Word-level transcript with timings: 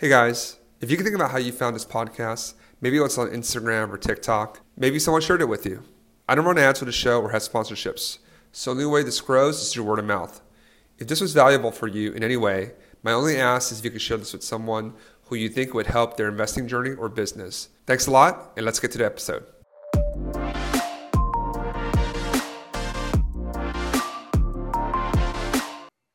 Hey 0.00 0.08
guys, 0.08 0.60
if 0.80 0.92
you 0.92 0.96
can 0.96 1.04
think 1.04 1.16
about 1.16 1.32
how 1.32 1.38
you 1.38 1.50
found 1.50 1.74
this 1.74 1.84
podcast, 1.84 2.54
maybe 2.80 2.98
it's 2.98 3.18
on 3.18 3.30
Instagram 3.30 3.92
or 3.92 3.98
TikTok, 3.98 4.60
maybe 4.76 5.00
someone 5.00 5.20
shared 5.20 5.40
it 5.40 5.48
with 5.48 5.66
you. 5.66 5.82
I 6.28 6.36
don't 6.36 6.44
run 6.44 6.56
ads 6.56 6.78
for 6.78 6.84
the 6.84 6.92
show 6.92 7.20
or 7.20 7.30
have 7.30 7.42
sponsorships, 7.42 8.18
so 8.52 8.72
the 8.72 8.84
only 8.84 8.92
way 8.92 9.02
this 9.02 9.20
grows 9.20 9.60
is 9.60 9.72
through 9.72 9.82
word 9.82 9.98
of 9.98 10.04
mouth. 10.04 10.40
If 10.98 11.08
this 11.08 11.20
was 11.20 11.32
valuable 11.32 11.72
for 11.72 11.88
you 11.88 12.12
in 12.12 12.22
any 12.22 12.36
way, 12.36 12.74
my 13.02 13.10
only 13.10 13.38
ask 13.38 13.72
is 13.72 13.80
if 13.80 13.84
you 13.86 13.90
could 13.90 14.00
share 14.00 14.18
this 14.18 14.32
with 14.32 14.44
someone 14.44 14.94
who 15.24 15.34
you 15.34 15.48
think 15.48 15.74
would 15.74 15.88
help 15.88 16.16
their 16.16 16.28
investing 16.28 16.68
journey 16.68 16.92
or 16.92 17.08
business. 17.08 17.68
Thanks 17.84 18.06
a 18.06 18.12
lot, 18.12 18.52
and 18.56 18.64
let's 18.64 18.78
get 18.78 18.92
to 18.92 18.98
the 18.98 19.04
episode. 19.04 19.46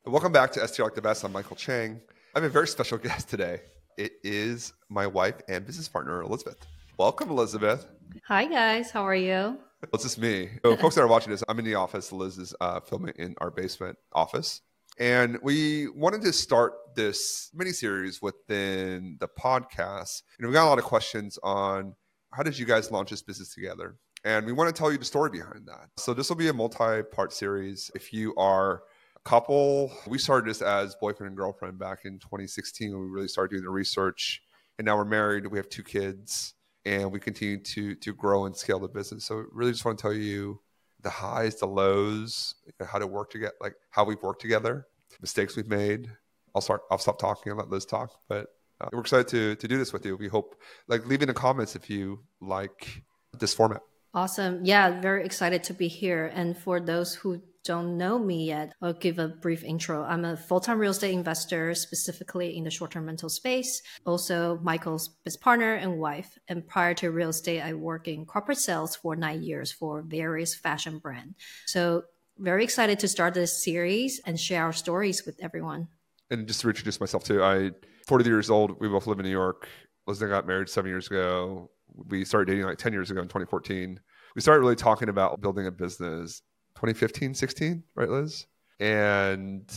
Welcome 0.06 0.32
back 0.32 0.54
to 0.54 0.66
STR 0.66 0.84
Like 0.84 0.96
the 0.96 1.02
Best. 1.02 1.26
I'm 1.26 1.34
Michael 1.34 1.58
Chang. 1.58 2.00
I 2.34 2.40
have 2.40 2.46
a 2.46 2.50
very 2.50 2.70
special 2.70 2.98
guest 2.98 3.28
today. 3.28 3.60
It 3.98 4.14
is 4.24 4.74
my 4.90 5.06
wife 5.06 5.36
and 5.48 5.66
business 5.66 5.88
partner, 5.88 6.22
Elizabeth. 6.22 6.58
Welcome, 6.98 7.30
Elizabeth. 7.30 7.88
Hi, 8.28 8.46
guys. 8.46 8.90
How 8.90 9.04
are 9.04 9.16
you? 9.16 9.60
It's 9.94 10.04
just 10.04 10.18
me. 10.18 10.50
So, 10.64 10.76
folks 10.78 10.96
that 10.96 11.02
are 11.02 11.08
watching 11.08 11.32
this, 11.32 11.44
I'm 11.48 11.60
in 11.60 11.66
the 11.66 11.76
office. 11.76 12.12
Liz 12.12 12.38
is 12.38 12.56
uh, 12.60 12.80
filming 12.80 13.14
in 13.18 13.36
our 13.40 13.52
basement 13.52 13.98
office. 14.14 14.62
And 14.98 15.38
we 15.44 15.90
wanted 15.90 16.22
to 16.24 16.34
start 16.34 16.74
this 16.96 17.50
mini 17.54 17.72
series 17.72 18.22
within 18.22 19.18
the 19.20 19.28
podcast. 19.28 20.24
And 20.40 20.48
we 20.48 20.54
got 20.54 20.66
a 20.66 20.70
lot 20.70 20.80
of 20.80 20.86
questions 20.86 21.38
on 21.44 21.96
how 22.32 22.44
did 22.44 22.58
you 22.58 22.66
guys 22.66 22.92
launch 22.92 23.10
this 23.10 23.22
business 23.22 23.54
together? 23.54 23.98
And 24.24 24.46
we 24.46 24.54
want 24.54 24.74
to 24.74 24.80
tell 24.80 24.92
you 24.92 24.98
the 24.98 25.06
story 25.06 25.30
behind 25.30 25.68
that. 25.68 25.90
So, 25.98 26.14
this 26.14 26.30
will 26.30 26.38
be 26.38 26.48
a 26.48 26.54
multi 26.54 27.04
part 27.04 27.32
series. 27.32 27.92
If 27.94 28.12
you 28.12 28.34
are 28.38 28.84
couple. 29.26 29.92
We 30.08 30.18
started 30.18 30.50
this 30.50 30.62
as 30.62 30.96
boyfriend 30.96 31.30
and 31.30 31.38
girlfriend 31.38 31.80
back 31.80 32.06
in 32.06 32.20
2016 32.20 32.92
when 32.92 33.02
we 33.02 33.08
really 33.08 33.28
started 33.28 33.52
doing 33.52 33.64
the 33.64 33.70
research. 33.70 34.42
And 34.78 34.86
now 34.86 34.98
we're 34.98 35.06
married. 35.06 35.46
We 35.48 35.58
have 35.58 35.70
two 35.70 35.84
kids, 35.84 36.56
and 36.86 37.12
we 37.12 37.20
continue 37.20 37.58
to 37.58 37.96
to 37.96 38.14
grow 38.14 38.46
and 38.46 38.56
scale 38.56 38.80
the 38.80 38.88
business. 38.88 39.26
So 39.26 39.46
really, 39.52 39.72
just 39.72 39.86
want 39.86 39.98
to 39.98 40.02
tell 40.02 40.14
you 40.14 40.60
the 41.02 41.10
highs, 41.10 41.58
the 41.58 41.68
lows, 41.68 42.56
how 42.84 42.98
to 42.98 43.06
work 43.06 43.30
together, 43.30 43.54
like 43.62 43.76
how 43.92 44.04
we've 44.04 44.22
worked 44.24 44.42
together, 44.42 44.88
mistakes 45.22 45.56
we've 45.56 45.68
made. 45.68 46.10
I'll 46.56 46.62
start. 46.62 46.82
I'll 46.90 46.98
stop 46.98 47.20
talking 47.20 47.52
and 47.52 47.60
let 47.60 47.70
Liz 47.70 47.86
talk. 47.86 48.12
But 48.28 48.48
uh, 48.82 48.90
we're 48.92 49.02
excited 49.02 49.28
to 49.28 49.56
to 49.56 49.68
do 49.68 49.78
this 49.78 49.94
with 49.94 50.06
you. 50.06 50.18
We 50.18 50.28
hope 50.28 50.56
like 50.88 51.06
leave 51.06 51.22
in 51.22 51.28
the 51.28 51.34
comments 51.34 51.76
if 51.76 51.90
you 51.90 52.24
like 52.42 53.04
this 53.38 53.54
format. 53.54 53.82
Awesome. 54.16 54.64
Yeah, 54.64 55.02
very 55.02 55.26
excited 55.26 55.64
to 55.66 55.74
be 55.74 55.88
here. 55.88 56.32
And 56.34 56.56
for 56.58 56.80
those 56.80 57.16
who 57.16 57.42
don't 57.64 57.98
know 57.98 58.20
me 58.20 58.46
yet, 58.48 58.74
I'll 58.82 58.94
give 58.94 59.20
a 59.20 59.28
brief 59.28 59.64
intro. 59.64 60.04
I'm 60.04 60.26
a 60.26 60.36
full 60.36 60.60
time 60.60 60.80
real 60.80 60.92
estate 60.92 61.14
investor, 61.14 61.74
specifically 61.74 62.58
in 62.58 62.64
the 62.64 62.72
short 62.72 62.92
term 62.92 63.06
rental 63.06 63.30
space. 63.30 63.82
Also, 64.06 64.60
Michael's 64.62 65.08
business 65.08 65.42
partner 65.42 65.76
and 65.76 65.98
wife. 65.98 66.38
And 66.48 66.68
prior 66.68 66.94
to 66.96 67.12
real 67.12 67.30
estate, 67.30 67.62
I 67.62 67.74
worked 67.74 68.08
in 68.08 68.26
corporate 68.26 68.58
sales 68.58 68.96
for 68.96 69.16
nine 69.16 69.44
years 69.44 69.72
for 69.72 70.02
various 70.02 70.54
fashion 70.54 71.00
brands. 71.00 71.36
So, 71.66 72.04
very 72.38 72.64
excited 72.64 73.00
to 73.00 73.08
start 73.08 73.34
this 73.34 73.64
series 73.64 74.20
and 74.26 74.40
share 74.40 74.64
our 74.64 74.74
stories 74.74 75.26
with 75.26 75.38
everyone. 75.42 75.88
And 76.32 76.48
just 76.48 76.62
to 76.62 76.70
introduce 76.70 77.00
myself 77.00 77.24
too, 77.24 77.44
I 77.44 77.72
40 78.08 78.26
years 78.26 78.50
old. 78.50 78.80
We 78.80 78.90
both 78.90 79.08
live 79.08 79.20
in 79.20 79.26
New 79.26 79.32
York. 79.32 79.68
Liz 80.08 80.22
I 80.22 80.28
got 80.28 80.48
married 80.48 80.68
seven 80.68 80.90
years 80.90 81.08
ago. 81.08 81.70
We 82.10 82.26
started 82.26 82.52
dating 82.52 82.66
like 82.66 82.78
10 82.78 82.92
years 82.92 83.12
ago 83.12 83.22
in 83.22 83.28
2014. 83.28 84.00
We 84.36 84.42
started 84.42 84.62
really 84.62 84.76
talking 84.76 85.10
about 85.10 85.42
building 85.42 85.68
a 85.68 85.72
business 85.72 86.42
2015, 86.84 87.34
16, 87.34 87.84
right, 87.96 88.10
Liz? 88.10 88.46
And 88.82 89.72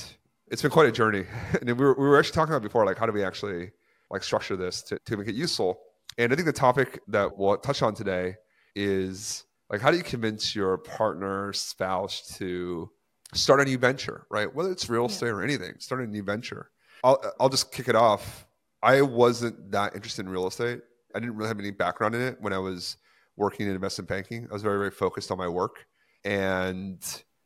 it's 0.48 0.60
been 0.60 0.72
quite 0.72 0.88
a 0.88 0.92
journey. 0.92 1.24
And 1.60 1.66
we 1.78 1.84
were, 1.84 1.94
we 1.94 2.04
were 2.04 2.18
actually 2.18 2.34
talking 2.34 2.52
about 2.52 2.62
before, 2.62 2.84
like, 2.84 2.98
how 2.98 3.06
do 3.06 3.12
we 3.12 3.22
actually 3.22 3.70
like 4.10 4.24
structure 4.24 4.56
this 4.56 4.82
to, 4.82 4.98
to 4.98 5.16
make 5.16 5.28
it 5.28 5.36
useful? 5.36 5.78
And 6.18 6.32
I 6.32 6.34
think 6.36 6.46
the 6.46 6.52
topic 6.52 7.00
that 7.06 7.38
we'll 7.38 7.56
touch 7.58 7.82
on 7.82 7.94
today 7.94 8.34
is 8.74 9.44
like, 9.70 9.80
how 9.80 9.92
do 9.92 9.96
you 9.96 10.02
convince 10.02 10.56
your 10.56 10.78
partner, 10.78 11.52
spouse 11.52 12.36
to 12.38 12.90
start 13.34 13.60
a 13.60 13.64
new 13.64 13.78
venture, 13.78 14.26
right? 14.28 14.52
Whether 14.52 14.72
it's 14.72 14.88
real 14.88 15.06
estate 15.06 15.26
yeah. 15.26 15.32
or 15.32 15.42
anything, 15.44 15.74
start 15.78 16.00
a 16.00 16.06
new 16.08 16.24
venture. 16.24 16.70
I'll, 17.04 17.22
I'll 17.38 17.48
just 17.48 17.70
kick 17.70 17.86
it 17.86 17.94
off. 17.94 18.46
I 18.82 19.02
wasn't 19.02 19.70
that 19.70 19.94
interested 19.94 20.26
in 20.26 20.32
real 20.32 20.48
estate. 20.48 20.80
I 21.14 21.20
didn't 21.20 21.36
really 21.36 21.48
have 21.48 21.60
any 21.60 21.70
background 21.70 22.16
in 22.16 22.20
it 22.20 22.38
when 22.40 22.52
I 22.52 22.58
was 22.58 22.96
working 23.36 23.66
in 23.66 23.74
investment 23.74 24.08
banking. 24.08 24.48
I 24.50 24.52
was 24.52 24.62
very, 24.62 24.78
very 24.78 24.90
focused 24.90 25.30
on 25.30 25.38
my 25.38 25.48
work. 25.48 25.86
And 26.26 27.00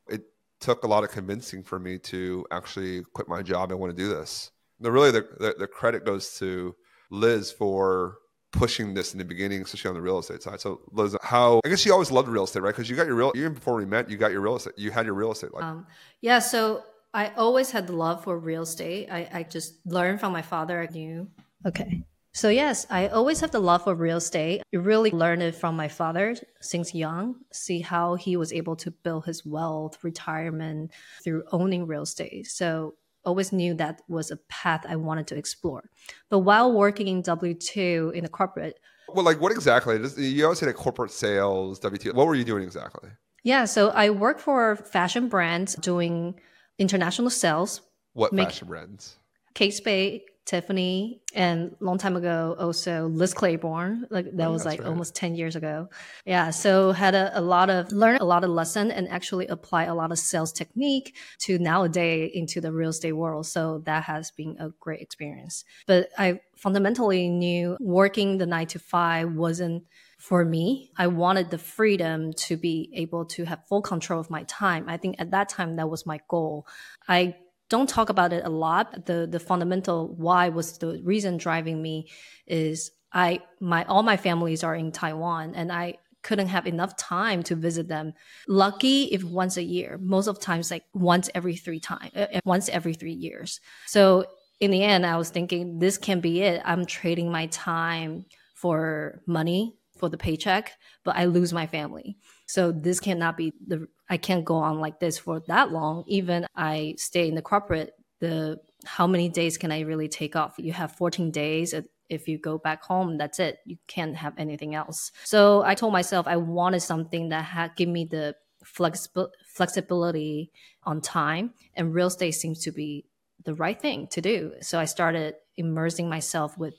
it 0.08 0.22
took 0.60 0.84
a 0.84 0.86
lot 0.86 1.04
of 1.04 1.10
convincing 1.10 1.62
for 1.62 1.78
me 1.78 1.98
to 1.98 2.46
actually 2.50 3.02
quit 3.12 3.28
my 3.28 3.42
job 3.42 3.70
and 3.70 3.78
want 3.78 3.94
to 3.94 4.02
do 4.02 4.08
this. 4.08 4.50
The 4.80 4.90
really, 4.90 5.10
the, 5.10 5.28
the, 5.38 5.54
the 5.58 5.66
credit 5.66 6.06
goes 6.06 6.38
to 6.38 6.74
Liz 7.10 7.52
for 7.52 8.16
pushing 8.52 8.94
this 8.94 9.12
in 9.12 9.18
the 9.18 9.24
beginning, 9.24 9.62
especially 9.62 9.90
on 9.90 9.94
the 9.94 10.00
real 10.00 10.18
estate 10.18 10.42
side. 10.42 10.60
So, 10.60 10.80
Liz, 10.92 11.14
how 11.22 11.60
I 11.64 11.68
guess 11.68 11.84
you 11.84 11.92
always 11.92 12.10
loved 12.10 12.28
real 12.28 12.44
estate, 12.44 12.62
right? 12.62 12.74
Because 12.74 12.88
you 12.88 12.96
got 12.96 13.06
your 13.06 13.16
real 13.16 13.32
even 13.36 13.54
before 13.54 13.74
we 13.74 13.84
met, 13.84 14.10
you 14.10 14.16
got 14.16 14.32
your 14.32 14.40
real 14.40 14.56
estate. 14.56 14.74
You 14.78 14.90
had 14.90 15.04
your 15.04 15.14
real 15.14 15.32
estate. 15.32 15.52
Like, 15.52 15.62
um, 15.62 15.86
yeah. 16.22 16.38
So 16.38 16.82
I 17.12 17.32
always 17.36 17.70
had 17.70 17.86
the 17.86 17.92
love 17.92 18.24
for 18.24 18.38
real 18.38 18.62
estate. 18.62 19.08
I, 19.10 19.28
I 19.32 19.42
just 19.42 19.74
learned 19.86 20.20
from 20.20 20.32
my 20.32 20.42
father. 20.42 20.80
I 20.80 20.86
knew. 20.92 21.28
Okay. 21.66 22.02
So 22.32 22.48
yes, 22.48 22.86
I 22.90 23.08
always 23.08 23.40
have 23.40 23.50
the 23.50 23.60
love 23.60 23.84
for 23.84 23.94
real 23.94 24.18
estate. 24.18 24.62
I 24.72 24.76
really 24.76 25.10
learned 25.10 25.42
it 25.42 25.54
from 25.54 25.76
my 25.76 25.88
father 25.88 26.36
since 26.60 26.94
young, 26.94 27.36
see 27.52 27.80
how 27.80 28.14
he 28.14 28.36
was 28.36 28.52
able 28.52 28.76
to 28.76 28.90
build 28.90 29.24
his 29.24 29.44
wealth, 29.44 30.02
retirement 30.02 30.92
through 31.24 31.42
owning 31.50 31.86
real 31.86 32.02
estate. 32.02 32.46
So 32.46 32.94
always 33.24 33.52
knew 33.52 33.74
that 33.74 34.02
was 34.08 34.30
a 34.30 34.36
path 34.48 34.86
I 34.88 34.96
wanted 34.96 35.26
to 35.28 35.36
explore. 35.36 35.90
But 36.28 36.40
while 36.40 36.72
working 36.72 37.08
in 37.08 37.22
W2 37.22 38.14
in 38.14 38.22
the 38.22 38.30
corporate 38.30 38.78
well, 39.14 39.24
like 39.24 39.40
what 39.40 39.52
exactly? 39.52 39.98
You 40.18 40.44
always 40.44 40.58
say 40.58 40.66
like 40.66 40.76
corporate 40.76 41.10
sales, 41.10 41.78
W 41.80 41.98
two. 41.98 42.12
What 42.12 42.26
were 42.26 42.34
you 42.34 42.44
doing 42.44 42.62
exactly? 42.62 43.10
Yeah, 43.42 43.64
so 43.64 43.90
I 43.90 44.10
work 44.10 44.38
for 44.38 44.76
fashion 44.76 45.28
brands 45.28 45.74
doing 45.76 46.38
international 46.78 47.30
sales. 47.30 47.80
What 48.12 48.34
fashion 48.34 48.68
brands? 48.68 49.16
Kate 49.54 49.74
Spade, 49.74 50.22
Tiffany, 50.50 51.20
and 51.32 51.76
long 51.78 51.96
time 51.96 52.16
ago 52.16 52.56
also 52.58 53.06
Liz 53.06 53.32
Claiborne. 53.32 54.08
Like 54.10 54.36
that 54.36 54.48
oh, 54.48 54.52
was 54.52 54.64
like 54.64 54.80
right. 54.80 54.88
almost 54.88 55.14
ten 55.14 55.36
years 55.36 55.54
ago. 55.54 55.88
Yeah, 56.26 56.50
so 56.50 56.90
had 56.90 57.14
a, 57.14 57.38
a 57.38 57.40
lot 57.40 57.70
of 57.70 57.92
learn 57.92 58.16
a 58.16 58.24
lot 58.24 58.42
of 58.42 58.50
lesson 58.50 58.90
and 58.90 59.08
actually 59.08 59.46
apply 59.46 59.84
a 59.84 59.94
lot 59.94 60.10
of 60.10 60.18
sales 60.18 60.52
technique 60.52 61.14
to 61.38 61.60
nowadays 61.60 62.32
into 62.34 62.60
the 62.60 62.72
real 62.72 62.90
estate 62.90 63.12
world. 63.12 63.46
So 63.46 63.82
that 63.86 64.02
has 64.04 64.32
been 64.32 64.56
a 64.58 64.70
great 64.80 65.00
experience. 65.00 65.64
But 65.86 66.08
I 66.18 66.40
fundamentally 66.56 67.28
knew 67.28 67.76
working 67.78 68.38
the 68.38 68.46
nine 68.46 68.66
to 68.68 68.80
five 68.80 69.32
wasn't 69.32 69.84
for 70.18 70.44
me. 70.44 70.90
I 70.96 71.06
wanted 71.06 71.50
the 71.50 71.58
freedom 71.58 72.32
to 72.48 72.56
be 72.56 72.90
able 72.94 73.24
to 73.26 73.44
have 73.44 73.68
full 73.68 73.82
control 73.82 74.18
of 74.18 74.30
my 74.30 74.42
time. 74.48 74.88
I 74.88 74.96
think 74.96 75.14
at 75.20 75.30
that 75.30 75.48
time 75.48 75.76
that 75.76 75.88
was 75.88 76.04
my 76.04 76.18
goal. 76.28 76.66
I 77.08 77.36
don't 77.70 77.88
talk 77.88 78.10
about 78.10 78.32
it 78.32 78.44
a 78.44 78.50
lot. 78.50 79.06
The 79.06 79.26
the 79.30 79.40
fundamental 79.40 80.14
why 80.16 80.50
was 80.50 80.76
the 80.78 81.00
reason 81.02 81.38
driving 81.38 81.80
me 81.80 82.10
is 82.46 82.90
I 83.12 83.40
my 83.60 83.84
all 83.84 84.02
my 84.02 84.16
families 84.16 84.62
are 84.62 84.74
in 84.74 84.92
Taiwan 84.92 85.54
and 85.54 85.72
I 85.72 85.94
couldn't 86.22 86.48
have 86.48 86.66
enough 86.66 86.96
time 86.96 87.42
to 87.44 87.54
visit 87.54 87.88
them. 87.88 88.12
Lucky 88.46 89.04
if 89.04 89.24
once 89.24 89.56
a 89.56 89.62
year. 89.62 89.98
Most 90.02 90.26
of 90.26 90.38
times 90.38 90.70
like 90.70 90.84
once 90.92 91.30
every 91.34 91.56
three 91.56 91.80
times, 91.80 92.10
uh, 92.14 92.26
uh, 92.34 92.40
once 92.44 92.68
every 92.68 92.92
three 92.92 93.14
years. 93.14 93.60
So 93.86 94.26
in 94.60 94.70
the 94.70 94.82
end, 94.82 95.06
I 95.06 95.16
was 95.16 95.30
thinking 95.30 95.78
this 95.78 95.96
can 95.96 96.20
be 96.20 96.42
it. 96.42 96.60
I'm 96.64 96.84
trading 96.84 97.32
my 97.32 97.46
time 97.46 98.26
for 98.54 99.22
money 99.26 99.76
for 99.96 100.08
the 100.10 100.18
paycheck, 100.18 100.72
but 101.04 101.16
I 101.16 101.24
lose 101.26 101.52
my 101.52 101.66
family. 101.66 102.18
So 102.46 102.72
this 102.72 103.00
cannot 103.00 103.36
be 103.36 103.52
the 103.66 103.86
I 104.10 104.16
can't 104.16 104.44
go 104.44 104.56
on 104.56 104.80
like 104.80 104.98
this 104.98 105.18
for 105.18 105.40
that 105.46 105.70
long. 105.70 106.04
Even 106.08 106.46
I 106.56 106.96
stay 106.98 107.28
in 107.28 107.36
the 107.36 107.42
corporate, 107.42 107.94
the 108.18 108.58
how 108.84 109.06
many 109.06 109.28
days 109.28 109.56
can 109.56 109.70
I 109.70 109.80
really 109.80 110.08
take 110.08 110.34
off? 110.36 110.54
You 110.58 110.72
have 110.72 110.96
14 110.96 111.30
days. 111.30 111.74
If 112.08 112.26
you 112.26 112.38
go 112.38 112.58
back 112.58 112.82
home, 112.82 113.16
that's 113.16 113.38
it. 113.38 113.58
You 113.64 113.76
can't 113.86 114.16
have 114.16 114.34
anything 114.36 114.74
else. 114.74 115.12
So 115.24 115.62
I 115.62 115.76
told 115.76 115.92
myself 115.92 116.26
I 116.26 116.36
wanted 116.36 116.80
something 116.80 117.28
that 117.28 117.44
had 117.44 117.76
give 117.76 117.88
me 117.88 118.04
the 118.04 118.34
flexi- 118.64 119.30
flexibility 119.46 120.50
on 120.82 121.00
time, 121.00 121.54
and 121.74 121.94
real 121.94 122.08
estate 122.08 122.32
seems 122.32 122.64
to 122.64 122.72
be 122.72 123.06
the 123.44 123.54
right 123.54 123.80
thing 123.80 124.08
to 124.08 124.20
do. 124.20 124.52
So 124.60 124.80
I 124.80 124.86
started 124.86 125.34
immersing 125.56 126.08
myself 126.08 126.58
with 126.58 126.74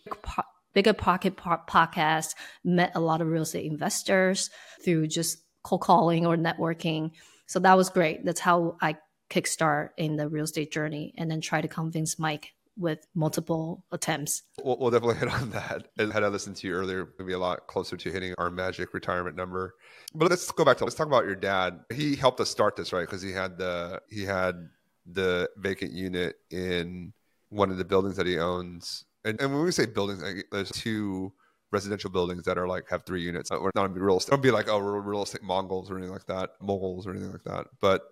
bigger 0.74 0.94
pocket 0.94 1.38
podcast, 1.38 2.36
met 2.64 2.92
a 2.96 3.00
lot 3.00 3.22
of 3.22 3.28
real 3.28 3.44
estate 3.44 3.72
investors 3.72 4.50
through 4.84 5.08
just 5.08 5.38
cold 5.64 5.82
calling 5.82 6.26
or 6.26 6.36
networking. 6.36 7.12
So 7.46 7.60
that 7.60 7.76
was 7.76 7.90
great. 7.90 8.26
That's 8.26 8.40
how 8.40 8.78
I 8.82 8.98
kickstart 9.30 9.90
in 9.98 10.16
the 10.16 10.28
real 10.28 10.44
estate 10.44 10.72
journey 10.72 11.14
and 11.18 11.30
then 11.30 11.42
try 11.42 11.62
to 11.62 11.68
convince 11.68 12.20
Mike 12.20 12.54
with 12.78 13.06
multiple 13.14 13.84
attempts. 13.92 14.44
We'll, 14.64 14.78
we'll, 14.78 14.92
definitely 14.92 15.16
hit 15.20 15.30
on 15.30 15.52
that. 15.52 15.88
And 15.98 16.12
had 16.12 16.24
I 16.24 16.28
listened 16.28 16.56
to 16.58 16.68
you 16.68 16.74
earlier, 16.74 17.10
we'd 17.18 17.28
be 17.28 17.34
a 17.34 17.40
lot 17.40 17.68
closer 17.68 17.98
to 17.98 18.12
hitting 18.12 18.34
our 18.38 18.50
magic 18.50 18.94
retirement 18.94 19.36
number. 19.36 19.76
But 20.14 20.30
let's 20.30 20.52
go 20.52 20.66
back 20.66 20.78
to 20.78 20.84
let's 20.84 20.96
talk 20.96 21.08
about 21.08 21.26
your 21.26 21.36
dad. 21.36 21.80
He 21.94 22.16
helped 22.16 22.40
us 22.40 22.50
start 22.50 22.76
this, 22.76 22.94
right? 22.94 23.02
Because 23.02 23.22
he 23.22 23.32
had 23.32 23.58
the 23.58 24.02
he 24.10 24.24
had 24.24 24.70
the 25.06 25.50
vacant 25.58 25.92
unit 25.92 26.36
in 26.50 27.14
one 27.50 27.70
of 27.70 27.78
the 27.78 27.86
buildings 27.86 28.16
that 28.16 28.28
he 28.28 28.38
owns 28.40 29.06
And, 29.26 29.40
and 29.42 29.54
when 29.54 29.64
we 29.64 29.72
say 29.72 29.86
buildings, 29.86 30.24
there's 30.52 30.72
two 30.72 31.34
residential 31.72 32.10
buildings 32.10 32.44
that 32.46 32.58
are 32.58 32.68
like 32.68 32.90
have 32.90 33.04
three 33.06 33.22
units. 33.22 33.52
Uh, 33.52 33.58
we're 33.62 33.72
not 33.76 33.84
gonna 33.84 33.94
be 33.94 34.02
real 34.02 34.18
estate. 34.18 34.32
Don't 34.32 34.42
be 34.42 34.52
like, 34.52 34.68
oh, 34.68 34.80
we're 34.80 35.00
real 35.00 35.24
estate 35.24 35.44
Mongols 35.44 35.90
or 35.90 35.98
anything 35.98 36.14
like 36.14 36.26
that, 36.28 36.52
moguls 36.62 37.08
or 37.08 37.12
anything 37.12 37.32
like 37.32 37.44
that. 37.44 37.68
But 37.80 38.04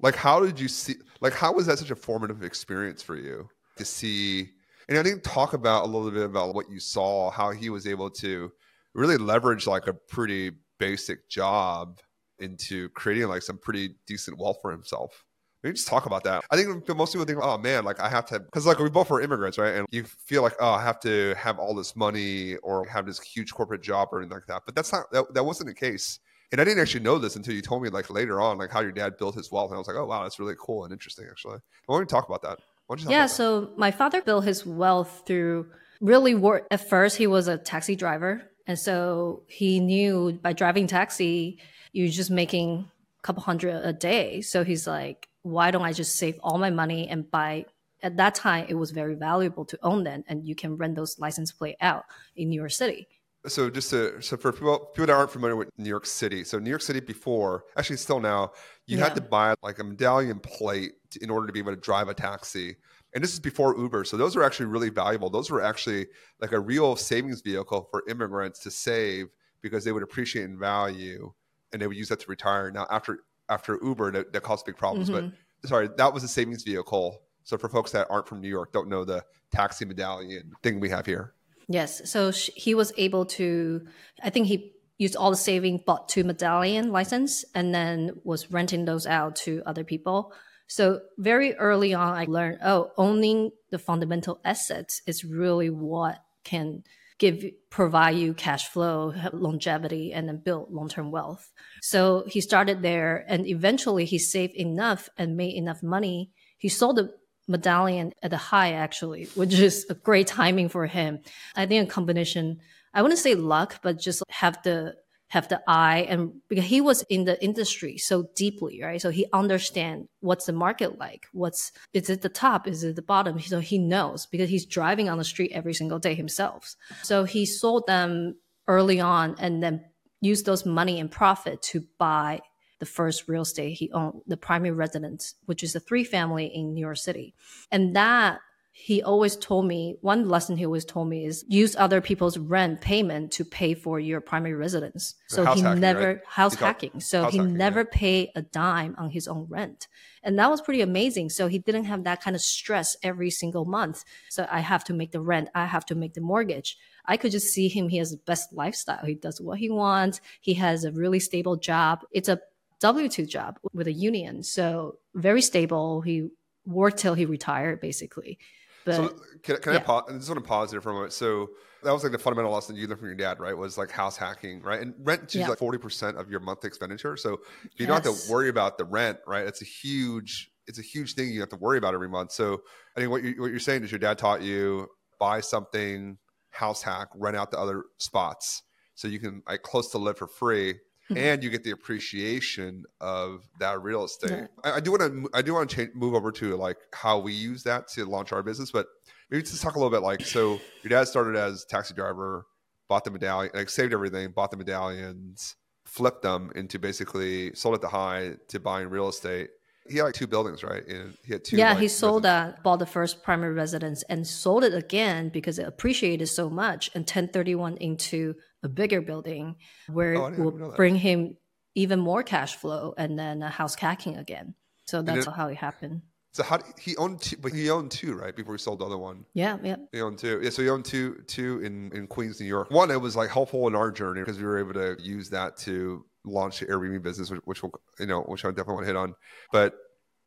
like, 0.00 0.14
how 0.14 0.40
did 0.40 0.60
you 0.60 0.68
see? 0.68 0.94
Like, 1.20 1.32
how 1.32 1.52
was 1.52 1.66
that 1.66 1.78
such 1.78 1.90
a 1.90 1.96
formative 1.96 2.42
experience 2.42 3.02
for 3.02 3.16
you 3.16 3.48
to 3.76 3.84
see? 3.84 4.50
And 4.88 4.96
I 4.96 5.02
think 5.02 5.22
talk 5.22 5.52
about 5.52 5.84
a 5.84 5.86
little 5.86 6.10
bit 6.10 6.24
about 6.24 6.54
what 6.54 6.70
you 6.70 6.80
saw, 6.80 7.30
how 7.30 7.50
he 7.50 7.68
was 7.68 7.86
able 7.86 8.10
to 8.10 8.50
really 8.94 9.18
leverage 9.18 9.66
like 9.66 9.86
a 9.86 9.92
pretty 9.92 10.52
basic 10.78 11.28
job 11.28 11.98
into 12.38 12.88
creating 12.90 13.28
like 13.28 13.42
some 13.42 13.58
pretty 13.58 13.96
decent 14.06 14.38
wealth 14.38 14.58
for 14.62 14.70
himself. 14.70 15.24
Maybe 15.62 15.74
just 15.74 15.88
talk 15.88 16.06
about 16.06 16.24
that. 16.24 16.44
I 16.50 16.56
think 16.56 16.88
most 16.88 17.12
people 17.12 17.26
think, 17.26 17.40
oh 17.42 17.58
man, 17.58 17.84
like 17.84 18.00
I 18.00 18.08
have 18.08 18.26
to, 18.26 18.38
because 18.38 18.64
like 18.64 18.78
we 18.78 18.90
both 18.90 19.10
were 19.10 19.20
immigrants, 19.20 19.58
right? 19.58 19.74
And 19.74 19.86
you 19.90 20.04
feel 20.04 20.42
like, 20.42 20.54
oh, 20.60 20.70
I 20.70 20.82
have 20.82 21.00
to 21.00 21.34
have 21.36 21.58
all 21.58 21.74
this 21.74 21.96
money 21.96 22.56
or 22.56 22.86
have 22.86 23.06
this 23.06 23.20
huge 23.20 23.52
corporate 23.52 23.82
job 23.82 24.08
or 24.12 24.20
anything 24.20 24.36
like 24.36 24.46
that. 24.46 24.62
But 24.66 24.76
that's 24.76 24.92
not, 24.92 25.10
that, 25.10 25.34
that 25.34 25.44
wasn't 25.44 25.68
the 25.68 25.74
case. 25.74 26.20
And 26.52 26.60
I 26.60 26.64
didn't 26.64 26.80
actually 26.80 27.02
know 27.02 27.18
this 27.18 27.36
until 27.36 27.54
you 27.54 27.60
told 27.60 27.82
me 27.82 27.88
like 27.88 28.08
later 28.08 28.40
on, 28.40 28.56
like 28.56 28.70
how 28.70 28.80
your 28.80 28.92
dad 28.92 29.18
built 29.18 29.34
his 29.34 29.50
wealth. 29.50 29.70
And 29.70 29.76
I 29.76 29.78
was 29.78 29.88
like, 29.88 29.96
oh 29.96 30.06
wow, 30.06 30.22
that's 30.22 30.38
really 30.38 30.54
cool 30.58 30.84
and 30.84 30.92
interesting 30.92 31.26
actually. 31.28 31.58
Why 31.86 31.96
don't 31.96 32.02
we 32.02 32.06
talk 32.06 32.28
about 32.28 32.42
that? 32.42 32.58
yeah, 33.06 33.26
so 33.26 33.62
that? 33.62 33.78
my 33.78 33.90
father 33.90 34.22
built 34.22 34.44
his 34.44 34.64
wealth 34.64 35.24
through 35.26 35.66
really 36.00 36.34
work. 36.34 36.66
At 36.70 36.88
first, 36.88 37.16
he 37.16 37.26
was 37.26 37.48
a 37.48 37.58
taxi 37.58 37.96
driver. 37.96 38.42
And 38.66 38.78
so 38.78 39.42
he 39.46 39.80
knew 39.80 40.38
by 40.42 40.52
driving 40.52 40.86
taxi, 40.86 41.58
you're 41.92 42.08
just 42.08 42.30
making 42.30 42.90
a 43.18 43.22
couple 43.22 43.42
hundred 43.42 43.74
a 43.84 43.92
day. 43.92 44.40
So 44.40 44.64
he's 44.64 44.86
like, 44.86 45.27
why 45.42 45.70
don't 45.70 45.82
I 45.82 45.92
just 45.92 46.16
save 46.16 46.38
all 46.42 46.58
my 46.58 46.70
money 46.70 47.08
and 47.08 47.30
buy? 47.30 47.66
At 48.02 48.16
that 48.18 48.34
time, 48.36 48.66
it 48.68 48.74
was 48.74 48.92
very 48.92 49.14
valuable 49.14 49.64
to 49.64 49.78
own 49.82 50.04
them, 50.04 50.22
and 50.28 50.46
you 50.46 50.54
can 50.54 50.76
rent 50.76 50.94
those 50.94 51.18
license 51.18 51.50
plate 51.50 51.76
out 51.80 52.04
in 52.36 52.48
New 52.48 52.60
York 52.60 52.70
City. 52.70 53.08
So 53.46 53.70
just 53.70 53.90
to, 53.90 54.20
so 54.20 54.36
for 54.36 54.52
people 54.52 54.90
people 54.94 55.06
that 55.06 55.12
aren't 55.12 55.30
familiar 55.30 55.56
with 55.56 55.68
New 55.78 55.88
York 55.88 56.06
City, 56.06 56.44
so 56.44 56.58
New 56.58 56.70
York 56.70 56.82
City 56.82 57.00
before, 57.00 57.64
actually 57.76 57.96
still 57.96 58.20
now, 58.20 58.52
you 58.86 58.98
yeah. 58.98 59.04
had 59.04 59.14
to 59.14 59.20
buy 59.20 59.54
like 59.62 59.78
a 59.78 59.84
medallion 59.84 60.40
plate 60.40 60.92
in 61.20 61.30
order 61.30 61.46
to 61.46 61.52
be 61.52 61.60
able 61.60 61.74
to 61.74 61.80
drive 61.80 62.08
a 62.08 62.14
taxi. 62.14 62.76
And 63.14 63.24
this 63.24 63.32
is 63.32 63.40
before 63.40 63.76
Uber. 63.76 64.04
So 64.04 64.16
those 64.16 64.36
are 64.36 64.42
actually 64.42 64.66
really 64.66 64.90
valuable. 64.90 65.30
Those 65.30 65.50
were 65.50 65.62
actually 65.62 66.08
like 66.40 66.52
a 66.52 66.60
real 66.60 66.96
savings 66.96 67.40
vehicle 67.40 67.88
for 67.90 68.02
immigrants 68.08 68.60
to 68.60 68.70
save 68.70 69.28
because 69.62 69.84
they 69.84 69.92
would 69.92 70.02
appreciate 70.02 70.44
in 70.44 70.58
value 70.58 71.32
and 71.72 71.80
they 71.80 71.86
would 71.86 71.96
use 71.96 72.08
that 72.08 72.20
to 72.20 72.26
retire. 72.28 72.70
Now 72.70 72.86
after 72.90 73.20
after 73.48 73.78
Uber, 73.82 74.12
that, 74.12 74.32
that 74.32 74.42
caused 74.42 74.66
big 74.66 74.76
problems. 74.76 75.10
Mm-hmm. 75.10 75.28
But 75.62 75.68
sorry, 75.68 75.88
that 75.96 76.12
was 76.12 76.24
a 76.24 76.28
savings 76.28 76.62
vehicle. 76.62 77.22
So 77.44 77.56
for 77.56 77.68
folks 77.68 77.92
that 77.92 78.06
aren't 78.10 78.28
from 78.28 78.40
New 78.40 78.48
York, 78.48 78.72
don't 78.72 78.88
know 78.88 79.04
the 79.04 79.24
taxi 79.52 79.84
medallion 79.84 80.52
thing 80.62 80.80
we 80.80 80.90
have 80.90 81.06
here. 81.06 81.34
Yes. 81.68 82.10
So 82.10 82.30
he 82.30 82.74
was 82.74 82.92
able 82.96 83.26
to, 83.26 83.86
I 84.22 84.30
think 84.30 84.46
he 84.46 84.72
used 84.98 85.16
all 85.16 85.30
the 85.30 85.36
saving, 85.36 85.82
bought 85.86 86.08
two 86.08 86.24
medallion 86.24 86.90
license, 86.90 87.44
and 87.54 87.74
then 87.74 88.12
was 88.24 88.50
renting 88.50 88.84
those 88.84 89.06
out 89.06 89.36
to 89.36 89.62
other 89.64 89.84
people. 89.84 90.32
So 90.66 91.00
very 91.16 91.54
early 91.54 91.94
on, 91.94 92.14
I 92.14 92.26
learned, 92.26 92.58
oh, 92.62 92.90
owning 92.98 93.52
the 93.70 93.78
fundamental 93.78 94.40
assets 94.44 95.02
is 95.06 95.24
really 95.24 95.70
what 95.70 96.22
can 96.44 96.84
give 97.18 97.44
provide 97.70 98.16
you 98.16 98.32
cash 98.32 98.68
flow, 98.68 99.12
longevity, 99.32 100.12
and 100.12 100.28
then 100.28 100.38
build 100.38 100.72
long 100.72 100.88
term 100.88 101.10
wealth. 101.10 101.50
So 101.82 102.24
he 102.26 102.40
started 102.40 102.82
there, 102.82 103.24
and 103.28 103.46
eventually 103.46 104.04
he 104.04 104.18
saved 104.18 104.54
enough 104.54 105.08
and 105.18 105.36
made 105.36 105.54
enough 105.54 105.82
money. 105.82 106.30
He 106.56 106.68
sold 106.68 106.96
the 106.96 107.14
medallion 107.46 108.12
at 108.22 108.30
the 108.30 108.36
high 108.36 108.72
actually, 108.72 109.24
which 109.34 109.54
is 109.54 109.86
a 109.88 109.94
great 109.94 110.26
timing 110.26 110.68
for 110.68 110.86
him. 110.86 111.20
I 111.56 111.66
think 111.66 111.88
a 111.88 111.92
combination. 111.92 112.60
I 112.94 113.02
wouldn't 113.02 113.20
say 113.20 113.34
luck, 113.34 113.80
but 113.82 113.98
just 113.98 114.22
have 114.28 114.62
the 114.62 114.94
have 115.28 115.48
the 115.48 115.62
eye 115.68 116.06
and 116.08 116.32
because 116.48 116.64
he 116.64 116.80
was 116.80 117.02
in 117.10 117.24
the 117.24 117.42
industry 117.44 117.98
so 117.98 118.28
deeply 118.34 118.80
right? 118.82 119.00
So 119.00 119.10
he 119.10 119.26
understand 119.32 120.08
what's 120.20 120.46
the 120.46 120.52
market 120.52 120.98
like 120.98 121.26
what's 121.32 121.72
is 121.92 122.10
it 122.10 122.22
the 122.22 122.28
top 122.28 122.66
is 122.66 122.82
it 122.82 122.96
the 122.96 123.02
bottom? 123.02 123.38
So 123.40 123.60
he 123.60 123.78
knows 123.78 124.26
because 124.26 124.48
he's 124.48 124.66
driving 124.66 125.08
on 125.08 125.18
the 125.18 125.24
street 125.24 125.52
every 125.52 125.74
single 125.74 125.98
day 125.98 126.14
himself. 126.14 126.74
So 127.02 127.24
he 127.24 127.44
sold 127.46 127.86
them 127.86 128.36
early 128.66 129.00
on 129.00 129.36
and 129.38 129.62
then 129.62 129.84
used 130.20 130.46
those 130.46 130.66
money 130.66 130.98
and 130.98 131.10
profit 131.10 131.62
to 131.62 131.84
buy 131.98 132.40
the 132.80 132.86
first 132.86 133.28
real 133.28 133.42
estate 133.42 133.74
he 133.74 133.90
owned 133.92 134.22
the 134.26 134.36
primary 134.36 134.74
residence 134.74 135.34
which 135.46 135.64
is 135.64 135.74
a 135.74 135.80
three 135.80 136.04
family 136.04 136.46
in 136.46 136.74
new 136.74 136.80
york 136.80 136.96
city. 136.96 137.34
And 137.70 137.94
that 137.96 138.38
he 138.80 139.02
always 139.02 139.34
told 139.34 139.66
me 139.66 139.96
one 140.02 140.28
lesson 140.28 140.56
he 140.56 140.64
always 140.64 140.84
told 140.84 141.08
me 141.08 141.26
is 141.26 141.44
use 141.48 141.74
other 141.74 142.00
people's 142.00 142.38
rent 142.38 142.80
payment 142.80 143.32
to 143.32 143.44
pay 143.44 143.74
for 143.74 143.98
your 143.98 144.20
primary 144.20 144.54
residence. 144.54 145.16
So 145.26 145.44
he 145.52 145.60
hacking, 145.60 145.80
never 145.80 146.06
right? 146.06 146.20
house 146.24 146.54
hacking. 146.54 147.00
So 147.00 147.24
house 147.24 147.32
he 147.32 147.38
hacking, 147.38 147.54
never 147.54 147.80
yeah. 147.80 147.86
paid 147.90 148.28
a 148.36 148.42
dime 148.42 148.94
on 148.96 149.10
his 149.10 149.26
own 149.26 149.46
rent. 149.50 149.88
And 150.22 150.38
that 150.38 150.48
was 150.48 150.60
pretty 150.60 150.80
amazing. 150.80 151.30
So 151.30 151.48
he 151.48 151.58
didn't 151.58 151.84
have 151.84 152.04
that 152.04 152.22
kind 152.22 152.36
of 152.36 152.40
stress 152.40 152.96
every 153.02 153.30
single 153.30 153.64
month. 153.64 154.04
So 154.30 154.46
I 154.48 154.60
have 154.60 154.84
to 154.84 154.94
make 154.94 155.10
the 155.10 155.20
rent, 155.20 155.48
I 155.56 155.66
have 155.66 155.84
to 155.86 155.96
make 155.96 156.14
the 156.14 156.20
mortgage. 156.20 156.78
I 157.04 157.16
could 157.16 157.32
just 157.32 157.48
see 157.48 157.66
him. 157.66 157.88
He 157.88 157.96
has 157.96 158.12
the 158.12 158.20
best 158.26 158.52
lifestyle. 158.52 159.04
He 159.04 159.14
does 159.14 159.40
what 159.40 159.58
he 159.58 159.70
wants. 159.70 160.20
He 160.40 160.54
has 160.54 160.84
a 160.84 160.92
really 160.92 161.18
stable 161.18 161.56
job. 161.56 162.04
It's 162.12 162.28
a 162.28 162.40
W 162.78 163.08
2 163.08 163.26
job 163.26 163.58
with 163.72 163.88
a 163.88 163.92
union. 163.92 164.44
So 164.44 164.98
very 165.16 165.42
stable. 165.42 166.00
He 166.00 166.28
worked 166.64 166.98
till 166.98 167.14
he 167.14 167.26
retired, 167.26 167.80
basically. 167.80 168.38
But, 168.88 168.96
so 168.96 169.14
can, 169.42 169.56
can 169.58 169.72
yeah. 169.74 169.78
I 169.78 169.82
pause? 169.82 170.04
I 170.08 170.12
just 170.14 170.28
want 170.28 170.42
to 170.42 170.48
pause 170.48 170.70
here 170.70 170.80
for 170.80 170.90
a 170.90 170.94
moment. 170.94 171.12
So 171.12 171.50
that 171.82 171.92
was 171.92 172.02
like 172.02 172.12
the 172.12 172.18
fundamental 172.18 172.52
lesson 172.52 172.74
you 172.74 172.86
learned 172.86 173.00
from 173.00 173.08
your 173.08 173.16
dad, 173.16 173.38
right? 173.38 173.56
Was 173.56 173.78
like 173.78 173.90
house 173.90 174.16
hacking, 174.16 174.62
right? 174.62 174.80
And 174.80 174.94
rent 175.00 175.24
is 175.24 175.36
yeah. 175.36 175.48
like 175.48 175.58
forty 175.58 175.78
percent 175.78 176.16
of 176.16 176.30
your 176.30 176.40
monthly 176.40 176.68
expenditure. 176.68 177.16
So 177.16 177.30
you 177.76 177.86
yes. 177.86 177.88
don't 177.88 178.04
have 178.04 178.26
to 178.26 178.32
worry 178.32 178.48
about 178.48 178.78
the 178.78 178.84
rent, 178.84 179.18
right? 179.26 179.46
It's 179.46 179.62
a 179.62 179.66
huge, 179.66 180.50
it's 180.66 180.78
a 180.78 180.82
huge 180.82 181.14
thing 181.14 181.30
you 181.30 181.40
have 181.40 181.50
to 181.50 181.56
worry 181.56 181.78
about 181.78 181.94
every 181.94 182.08
month. 182.08 182.32
So 182.32 182.62
I 182.96 183.00
think 183.00 183.10
what 183.10 183.22
you 183.22 183.34
what 183.38 183.50
you're 183.50 183.60
saying 183.60 183.84
is 183.84 183.92
your 183.92 184.00
dad 184.00 184.18
taught 184.18 184.42
you 184.42 184.88
buy 185.20 185.40
something, 185.40 186.16
house 186.50 186.82
hack, 186.82 187.08
rent 187.14 187.36
out 187.36 187.50
the 187.50 187.58
other 187.58 187.84
spots, 187.98 188.62
so 188.94 189.06
you 189.06 189.18
can 189.18 189.42
like 189.46 189.62
close 189.62 189.90
to 189.90 189.98
live 189.98 190.18
for 190.18 190.26
free. 190.26 190.74
Mm-hmm. 191.10 191.16
and 191.16 191.42
you 191.42 191.48
get 191.48 191.64
the 191.64 191.70
appreciation 191.70 192.84
of 193.00 193.48
that 193.60 193.82
real 193.82 194.04
estate. 194.04 194.30
Yeah. 194.30 194.46
I, 194.62 194.72
I, 194.72 194.80
do 194.80 194.90
want 194.90 195.02
to 195.02 195.30
I 195.32 195.40
do 195.40 195.54
want 195.54 195.70
to 195.70 195.76
change, 195.76 195.90
move 195.94 196.14
over 196.14 196.30
to 196.32 196.54
like 196.56 196.76
how 196.92 197.18
we 197.18 197.32
use 197.32 197.62
that 197.62 197.88
to 197.92 198.04
launch 198.04 198.30
our 198.30 198.42
business, 198.42 198.70
but 198.70 198.86
maybe 199.30 199.42
just 199.42 199.62
talk 199.62 199.74
a 199.74 199.78
little 199.78 199.90
bit 199.90 200.02
like 200.02 200.20
so. 200.20 200.60
Your 200.82 200.90
dad 200.90 201.08
started 201.08 201.34
as 201.34 201.64
taxi 201.64 201.94
driver, 201.94 202.44
bought 202.90 203.04
the 203.04 203.10
medallion, 203.10 203.52
like 203.54 203.70
saved 203.70 203.94
everything, 203.94 204.32
bought 204.32 204.50
the 204.50 204.58
medallions, 204.58 205.56
flipped 205.86 206.22
them 206.22 206.52
into 206.54 206.78
basically 206.78 207.54
sold 207.54 207.74
at 207.74 207.80
the 207.80 207.88
high 207.88 208.34
to 208.48 208.60
buying 208.60 208.90
real 208.90 209.08
estate. 209.08 209.48
He 209.88 209.98
had 209.98 210.04
like 210.04 210.14
two 210.14 210.26
buildings, 210.26 210.62
right? 210.62 210.86
And 210.86 211.14
he 211.24 211.32
had 211.32 211.44
two. 211.44 211.56
Yeah, 211.56 211.70
like, 211.70 211.78
he 211.78 211.88
sold 211.88 212.24
that, 212.24 212.54
uh, 212.54 212.56
bought 212.62 212.78
the 212.78 212.86
first 212.86 213.22
primary 213.22 213.54
residence, 213.54 214.02
and 214.04 214.26
sold 214.26 214.64
it 214.64 214.74
again 214.74 215.28
because 215.28 215.58
it 215.58 215.66
appreciated 215.66 216.26
so 216.26 216.48
much, 216.50 216.90
and 216.94 217.02
1031 217.02 217.76
into 217.78 218.34
a 218.62 218.68
bigger 218.68 219.00
building 219.00 219.56
where 219.88 220.16
oh, 220.16 220.26
it 220.26 220.38
will 220.38 220.72
bring 220.76 220.96
him 220.96 221.36
even 221.74 222.00
more 222.00 222.22
cash 222.22 222.56
flow 222.56 222.92
and 222.98 223.18
then 223.18 223.42
a 223.42 223.48
house 223.48 223.74
hacking 223.76 224.16
again. 224.16 224.54
So 224.86 225.02
that's 225.02 225.26
it, 225.26 225.32
how 225.32 225.48
it 225.48 225.56
happened. 225.56 226.02
So 226.32 226.42
how 226.42 226.58
he 226.78 226.96
owned 226.96 227.20
two, 227.20 227.36
but 227.36 227.52
he 227.52 227.70
owned 227.70 227.90
two, 227.90 228.14
right? 228.14 228.34
Before 228.34 228.54
he 228.54 228.58
sold 228.58 228.80
the 228.80 228.86
other 228.86 228.98
one. 228.98 229.24
Yeah, 229.34 229.58
yeah. 229.62 229.76
He 229.92 230.00
owned 230.00 230.18
two. 230.18 230.40
Yeah, 230.42 230.50
so 230.50 230.62
he 230.62 230.68
owned 230.68 230.84
two, 230.84 231.22
two 231.26 231.60
in 231.60 231.92
in 231.92 232.06
Queens, 232.06 232.40
New 232.40 232.46
York. 232.46 232.70
One, 232.70 232.90
it 232.90 233.00
was 233.00 233.16
like 233.16 233.30
helpful 233.30 233.66
in 233.68 233.74
our 233.74 233.90
journey 233.90 234.20
because 234.20 234.38
we 234.38 234.44
were 234.44 234.58
able 234.58 234.74
to 234.74 234.96
use 235.00 235.30
that 235.30 235.56
to 235.58 236.04
launch 236.28 236.60
the 236.60 236.66
Airbnb 236.66 237.02
business, 237.02 237.30
which, 237.30 237.40
which 237.44 237.62
will, 237.62 237.72
you 237.98 238.06
know, 238.06 238.22
which 238.22 238.44
I 238.44 238.48
definitely 238.48 238.74
want 238.74 238.84
to 238.84 238.88
hit 238.88 238.96
on. 238.96 239.14
But 239.52 239.74